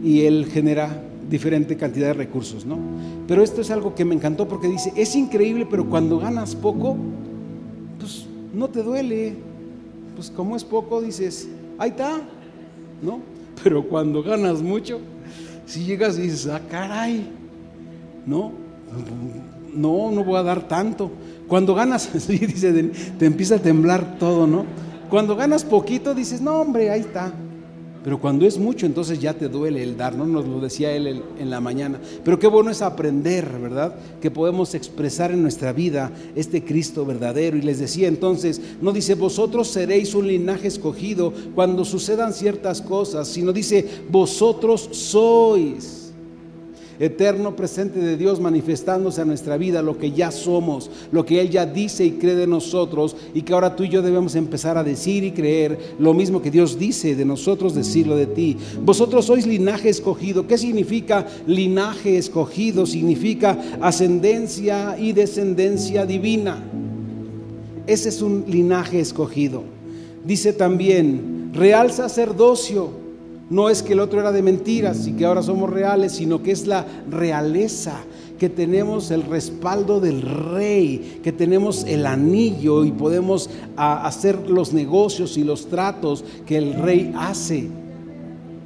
[0.03, 2.77] y él genera diferente cantidad de recursos, ¿no?
[3.27, 6.95] Pero esto es algo que me encantó porque dice, es increíble, pero cuando ganas poco,
[7.99, 9.35] pues no te duele.
[10.15, 12.21] Pues como es poco, dices, ahí está,
[13.01, 13.19] ¿no?
[13.63, 14.99] Pero cuando ganas mucho,
[15.65, 17.27] si llegas y dices, ah, caray,
[18.25, 18.51] ¿no?
[19.73, 21.11] No, no voy a dar tanto.
[21.47, 24.65] Cuando ganas, dice, te empieza a temblar todo, ¿no?
[25.09, 27.31] Cuando ganas poquito, dices, no, hombre, ahí está.
[28.05, 30.27] Pero cuando es mucho, entonces ya te duele el dar, ¿no?
[30.27, 31.99] Nos lo decía él en la mañana.
[32.23, 33.95] Pero qué bueno es aprender, ¿verdad?
[34.21, 37.57] Que podemos expresar en nuestra vida este Cristo verdadero.
[37.57, 43.27] Y les decía entonces, no dice, vosotros seréis un linaje escogido cuando sucedan ciertas cosas,
[43.27, 46.04] sino dice, vosotros sois
[46.99, 51.49] eterno presente de Dios manifestándose a nuestra vida, lo que ya somos, lo que Él
[51.49, 54.83] ya dice y cree de nosotros y que ahora tú y yo debemos empezar a
[54.83, 58.57] decir y creer lo mismo que Dios dice de nosotros, decirlo de ti.
[58.83, 60.47] Vosotros sois linaje escogido.
[60.47, 62.85] ¿Qué significa linaje escogido?
[62.85, 66.63] Significa ascendencia y descendencia divina.
[67.87, 69.63] Ese es un linaje escogido.
[70.23, 73.04] Dice también, real sacerdocio
[73.49, 76.51] no es que el otro era de mentiras y que ahora somos reales, sino que
[76.51, 77.97] es la realeza,
[78.39, 85.37] que tenemos el respaldo del rey, que tenemos el anillo y podemos hacer los negocios
[85.37, 87.67] y los tratos que el rey hace.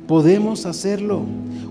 [0.07, 1.21] Podemos hacerlo.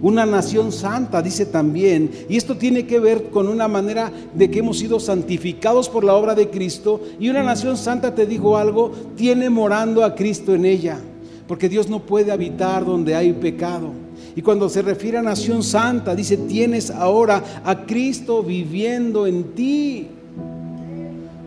[0.01, 4.61] Una nación santa, dice también, y esto tiene que ver con una manera de que
[4.61, 8.93] hemos sido santificados por la obra de Cristo, y una nación santa, te digo algo,
[9.17, 11.01] tiene morando a Cristo en ella
[11.49, 13.91] porque Dios no puede habitar donde hay pecado.
[14.37, 20.09] Y cuando se refiere a nación santa, dice, tienes ahora a Cristo viviendo en ti.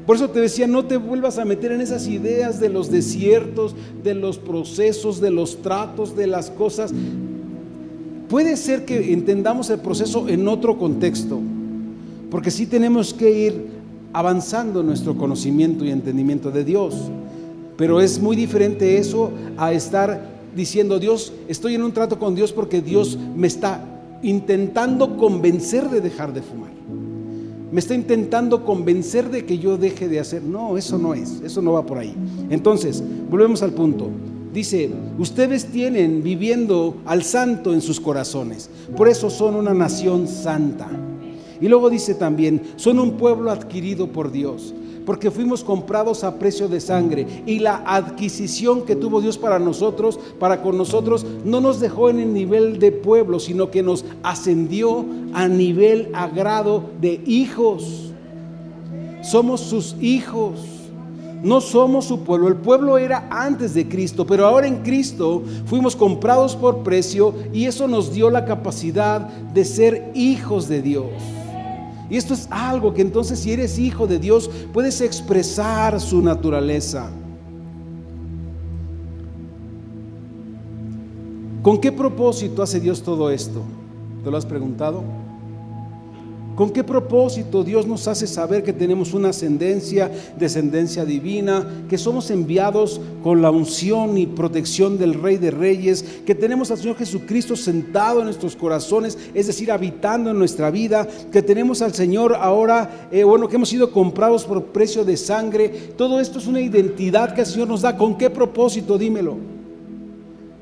[0.07, 3.75] Por eso te decía, no te vuelvas a meter en esas ideas de los desiertos,
[4.03, 6.91] de los procesos, de los tratos, de las cosas.
[8.27, 11.39] Puede ser que entendamos el proceso en otro contexto,
[12.31, 13.67] porque sí tenemos que ir
[14.13, 16.95] avanzando en nuestro conocimiento y entendimiento de Dios.
[17.81, 22.51] Pero es muy diferente eso a estar diciendo, Dios, estoy en un trato con Dios
[22.51, 23.83] porque Dios me está
[24.21, 26.69] intentando convencer de dejar de fumar.
[27.71, 30.43] Me está intentando convencer de que yo deje de hacer.
[30.43, 32.15] No, eso no es, eso no va por ahí.
[32.51, 34.09] Entonces, volvemos al punto.
[34.53, 38.69] Dice, ustedes tienen viviendo al santo en sus corazones.
[38.95, 40.87] Por eso son una nación santa.
[41.59, 44.75] Y luego dice también, son un pueblo adquirido por Dios
[45.05, 47.43] porque fuimos comprados a precio de sangre.
[47.45, 52.19] Y la adquisición que tuvo Dios para nosotros, para con nosotros, no nos dejó en
[52.19, 58.11] el nivel de pueblo, sino que nos ascendió a nivel agrado de hijos.
[59.23, 60.59] Somos sus hijos.
[61.43, 65.95] No somos su pueblo, el pueblo era antes de Cristo, pero ahora en Cristo fuimos
[65.95, 71.09] comprados por precio y eso nos dio la capacidad de ser hijos de Dios.
[72.11, 77.09] Y esto es algo que entonces si eres hijo de Dios puedes expresar su naturaleza.
[81.63, 83.61] ¿Con qué propósito hace Dios todo esto?
[84.25, 85.05] ¿Te lo has preguntado?
[86.55, 92.29] ¿Con qué propósito Dios nos hace saber que tenemos una ascendencia, descendencia divina, que somos
[92.29, 97.55] enviados con la unción y protección del Rey de Reyes, que tenemos al Señor Jesucristo
[97.55, 103.07] sentado en nuestros corazones, es decir, habitando en nuestra vida, que tenemos al Señor ahora,
[103.11, 105.69] eh, bueno, que hemos sido comprados por precio de sangre?
[105.97, 107.97] Todo esto es una identidad que el Señor nos da.
[107.97, 108.97] ¿Con qué propósito?
[108.97, 109.37] Dímelo.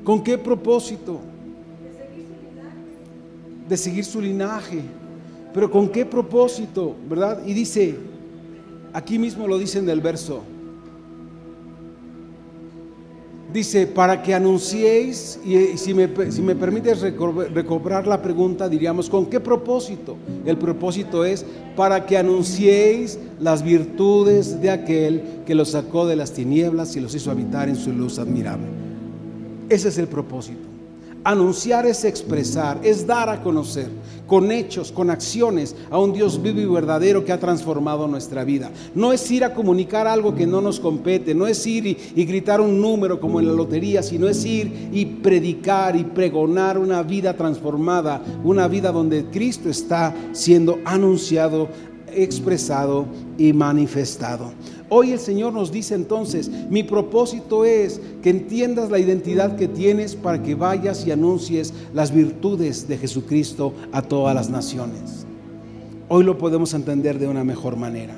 [0.04, 1.20] ¿Con qué propósito?
[3.68, 4.82] De seguir su linaje.
[5.54, 6.96] Pero ¿con qué propósito?
[7.10, 7.42] ¿Verdad?
[7.46, 7.96] Y dice,
[8.94, 10.42] aquí mismo lo dice en el verso.
[13.52, 19.26] Dice, para que anunciéis, y si me, si me permites recobrar la pregunta, diríamos, ¿con
[19.26, 20.18] qué propósito?
[20.46, 21.44] El propósito es
[21.76, 27.16] para que anunciéis las virtudes de aquel que los sacó de las tinieblas y los
[27.16, 28.68] hizo habitar en su luz admirable.
[29.68, 30.69] Ese es el propósito
[31.24, 33.90] Anunciar es expresar, es dar a conocer
[34.30, 38.72] con hechos, con acciones a un Dios vivo y verdadero que ha transformado nuestra vida.
[38.94, 42.62] No es ir a comunicar algo que no nos compete, no es ir y, gritar
[42.62, 47.36] un número como en la lotería, sino es ir y predicar y pregonar una vida
[47.36, 51.68] transformada, una vida donde Cristo está siendo anunciado,
[52.14, 53.06] expresado
[53.38, 54.52] y manifestado.
[54.90, 60.16] Hoy el Señor nos dice entonces, mi propósito es que entiendas la identidad que tienes
[60.16, 65.26] para que vayas y anuncies las virtudes de Jesucristo a todas las naciones.
[66.08, 68.16] Hoy lo podemos entender de una mejor manera.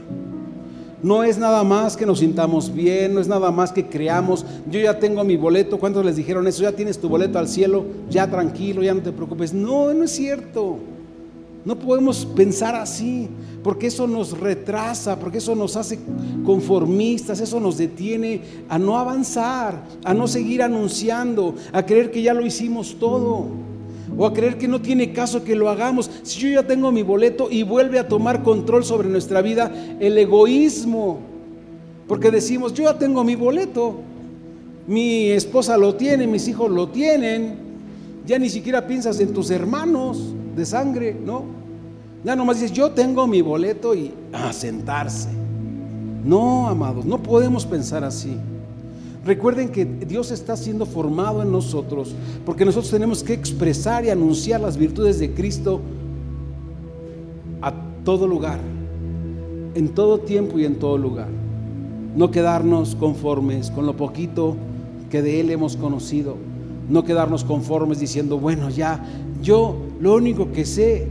[1.04, 4.80] No es nada más que nos sintamos bien, no es nada más que creamos, yo
[4.80, 6.62] ya tengo mi boleto, ¿cuántos les dijeron eso?
[6.62, 9.52] Ya tienes tu boleto al cielo, ya tranquilo, ya no te preocupes.
[9.52, 10.78] No, no es cierto.
[11.64, 13.30] No podemos pensar así,
[13.64, 16.00] porque eso nos retrasa, porque eso nos hace
[16.44, 22.34] conformistas, eso nos detiene a no avanzar, a no seguir anunciando, a creer que ya
[22.34, 23.46] lo hicimos todo,
[24.18, 26.10] o a creer que no tiene caso que lo hagamos.
[26.24, 30.18] Si yo ya tengo mi boleto y vuelve a tomar control sobre nuestra vida, el
[30.18, 31.20] egoísmo,
[32.08, 33.98] porque decimos, yo ya tengo mi boleto,
[34.88, 37.56] mi esposa lo tiene, mis hijos lo tienen,
[38.26, 41.44] ya ni siquiera piensas en tus hermanos de sangre, ¿no?
[42.24, 45.30] Ya nomás dices, yo tengo mi boleto y a sentarse.
[46.24, 48.38] No, amados, no podemos pensar así.
[49.26, 54.62] Recuerden que Dios está siendo formado en nosotros porque nosotros tenemos que expresar y anunciar
[54.62, 55.80] las virtudes de Cristo
[57.62, 57.74] a
[58.04, 58.60] todo lugar,
[59.76, 61.28] en todo tiempo y en todo lugar.
[62.16, 64.58] No quedarnos conformes con lo poquito
[65.10, 66.36] que de Él hemos conocido.
[66.90, 69.04] No quedarnos conformes diciendo, bueno, ya
[69.42, 71.08] yo lo único que sé,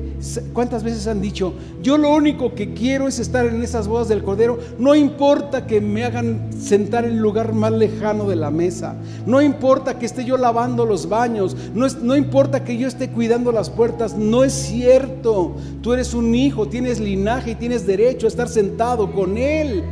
[0.52, 1.54] ¿cuántas veces han dicho?
[1.80, 4.58] Yo lo único que quiero es estar en esas bodas del Cordero.
[4.80, 8.96] No importa que me hagan sentar en el lugar más lejano de la mesa.
[9.26, 11.56] No importa que esté yo lavando los baños.
[11.72, 14.16] No, no importa que yo esté cuidando las puertas.
[14.16, 15.54] No es cierto.
[15.82, 19.84] Tú eres un hijo, tienes linaje y tienes derecho a estar sentado con Él.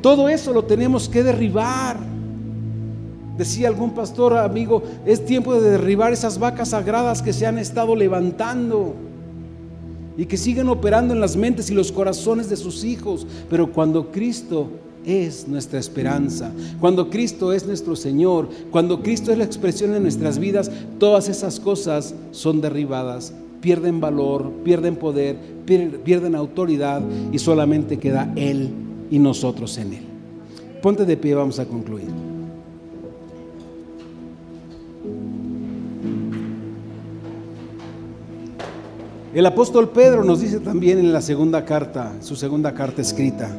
[0.00, 2.11] Todo eso lo tenemos que derribar.
[3.42, 7.96] Decía algún pastor amigo, es tiempo de derribar esas vacas sagradas que se han estado
[7.96, 8.94] levantando
[10.16, 13.26] y que siguen operando en las mentes y los corazones de sus hijos.
[13.50, 14.68] Pero cuando Cristo
[15.04, 20.38] es nuestra esperanza, cuando Cristo es nuestro Señor, cuando Cristo es la expresión de nuestras
[20.38, 20.70] vidas,
[21.00, 25.36] todas esas cosas son derribadas, pierden valor, pierden poder,
[25.66, 28.70] pierden autoridad y solamente queda Él
[29.10, 30.04] y nosotros en Él.
[30.80, 32.31] Ponte de pie, vamos a concluir.
[39.34, 43.50] El apóstol Pedro nos dice también en la segunda carta, su segunda carta escrita,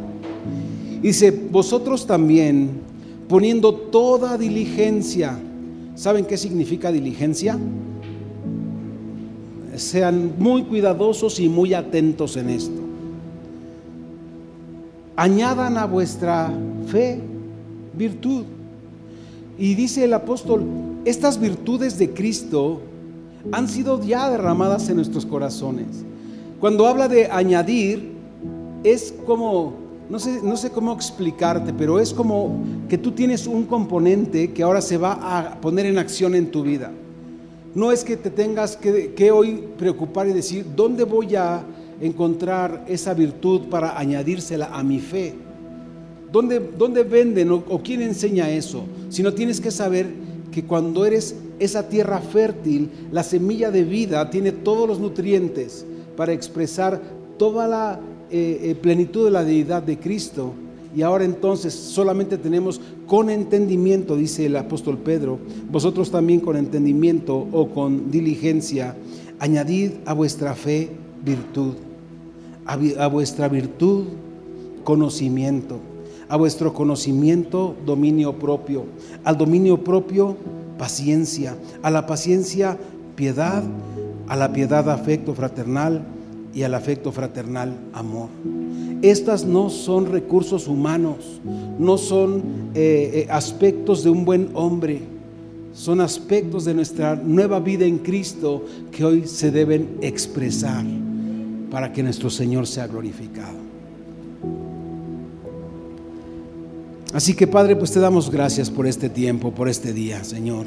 [1.01, 2.81] dice, vosotros también,
[3.27, 5.35] poniendo toda diligencia,
[5.95, 7.57] ¿saben qué significa diligencia?
[9.75, 12.79] Sean muy cuidadosos y muy atentos en esto.
[15.15, 16.53] Añadan a vuestra
[16.85, 17.19] fe
[17.97, 18.43] virtud.
[19.57, 20.63] Y dice el apóstol,
[21.05, 22.81] estas virtudes de Cristo
[23.51, 25.87] han sido ya derramadas en nuestros corazones.
[26.59, 28.13] Cuando habla de añadir,
[28.83, 29.73] es como,
[30.09, 34.63] no sé, no sé cómo explicarte, pero es como que tú tienes un componente que
[34.63, 36.91] ahora se va a poner en acción en tu vida.
[37.75, 41.63] No es que te tengas que, hoy preocupar y decir, ¿dónde voy a
[41.99, 45.33] encontrar esa virtud para añadírsela a mi fe?
[46.31, 48.83] ¿Dónde, dónde venden o, o quién enseña eso?
[49.09, 50.07] Sino tienes que saber
[50.51, 55.85] que cuando eres esa tierra fértil, la semilla de vida tiene todos los nutrientes
[56.17, 57.01] para expresar
[57.37, 57.99] toda la
[58.29, 60.53] eh, eh, plenitud de la deidad de Cristo.
[60.95, 65.39] Y ahora entonces solamente tenemos con entendimiento, dice el apóstol Pedro,
[65.71, 68.95] vosotros también con entendimiento o con diligencia,
[69.39, 70.89] añadid a vuestra fe
[71.25, 71.73] virtud,
[72.65, 74.05] a, a vuestra virtud
[74.83, 75.79] conocimiento,
[76.29, 78.85] a vuestro conocimiento dominio propio,
[79.23, 80.37] al dominio propio
[80.77, 82.77] paciencia, a la paciencia
[83.15, 83.63] piedad,
[84.27, 86.03] a la piedad afecto fraternal
[86.53, 88.29] y al afecto fraternal amor.
[89.01, 91.41] Estas no son recursos humanos,
[91.77, 95.01] no son eh, eh, aspectos de un buen hombre,
[95.73, 100.85] son aspectos de nuestra nueva vida en Cristo que hoy se deben expresar
[101.71, 103.62] para que nuestro Señor sea glorificado.
[107.13, 110.65] Así que Padre, pues te damos gracias por este tiempo, por este día, Señor.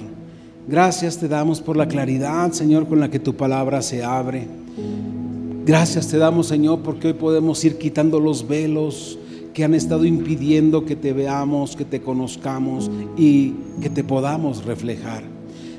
[0.69, 4.47] Gracias te damos por la claridad, Señor, con la que tu palabra se abre.
[5.65, 9.19] Gracias te damos, Señor, porque hoy podemos ir quitando los velos
[9.55, 15.25] que han estado impidiendo que te veamos, que te conozcamos y que te podamos reflejar.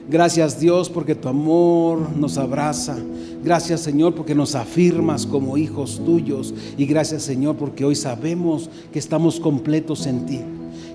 [0.09, 2.97] Gracias Dios porque tu amor nos abraza.
[3.41, 6.53] Gracias Señor porque nos afirmas como hijos tuyos.
[6.77, 10.39] Y gracias Señor porque hoy sabemos que estamos completos en ti.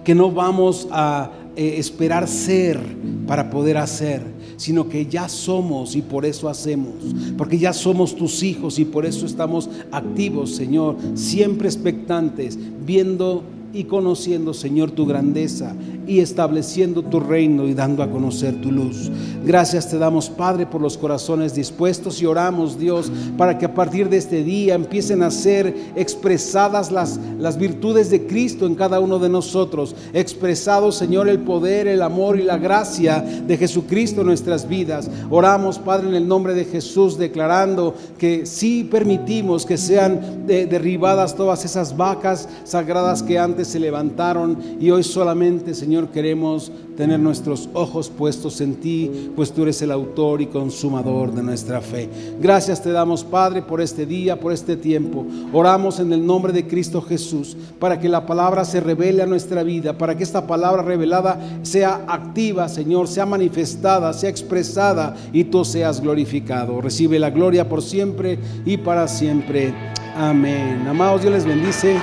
[0.05, 2.81] Que no vamos a eh, esperar ser
[3.27, 4.23] para poder hacer,
[4.57, 6.95] sino que ya somos y por eso hacemos,
[7.37, 13.45] porque ya somos tus hijos y por eso estamos activos, Señor, siempre expectantes, viendo
[13.75, 15.75] y conociendo, Señor, tu grandeza
[16.07, 19.11] y estableciendo tu reino y dando a conocer tu luz.
[19.45, 24.09] Gracias te damos, Padre, por los corazones dispuestos y oramos, Dios, para que a partir
[24.09, 29.19] de este día empiecen a ser expresadas las, las virtudes de Cristo en cada uno
[29.19, 29.97] de nosotros.
[30.13, 35.11] Expresado, Señor, el poder, el amor y la gracia de Jesucristo en nuestras vidas.
[35.31, 41.65] Oramos, Padre, en el nombre de Jesús, declarando que sí permitimos que sean derribadas todas
[41.65, 45.75] esas vacas sagradas que antes se levantaron y hoy solamente,
[46.11, 51.43] Queremos tener nuestros ojos puestos en ti, pues tú eres el autor y consumador de
[51.43, 52.09] nuestra fe.
[52.41, 55.27] Gracias te damos, Padre, por este día, por este tiempo.
[55.53, 59.63] Oramos en el nombre de Cristo Jesús para que la palabra se revele a nuestra
[59.63, 65.65] vida, para que esta palabra revelada sea activa, Señor, sea manifestada, sea expresada y tú
[65.65, 66.81] seas glorificado.
[66.81, 69.75] Recibe la gloria por siempre y para siempre.
[70.17, 70.87] Amén.
[70.89, 71.97] Amados, Dios les bendice.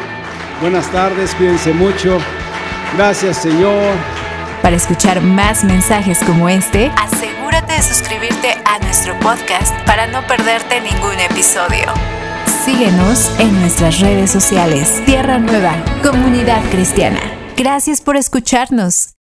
[0.61, 2.17] Buenas tardes, cuídense mucho.
[2.95, 3.95] Gracias, Señor.
[4.61, 10.81] Para escuchar más mensajes como este, asegúrate de suscribirte a nuestro podcast para no perderte
[10.81, 11.85] ningún episodio.
[12.65, 15.01] Síguenos en nuestras redes sociales.
[15.05, 15.73] Tierra Nueva,
[16.03, 17.21] Comunidad Cristiana.
[17.55, 19.15] Gracias por escucharnos.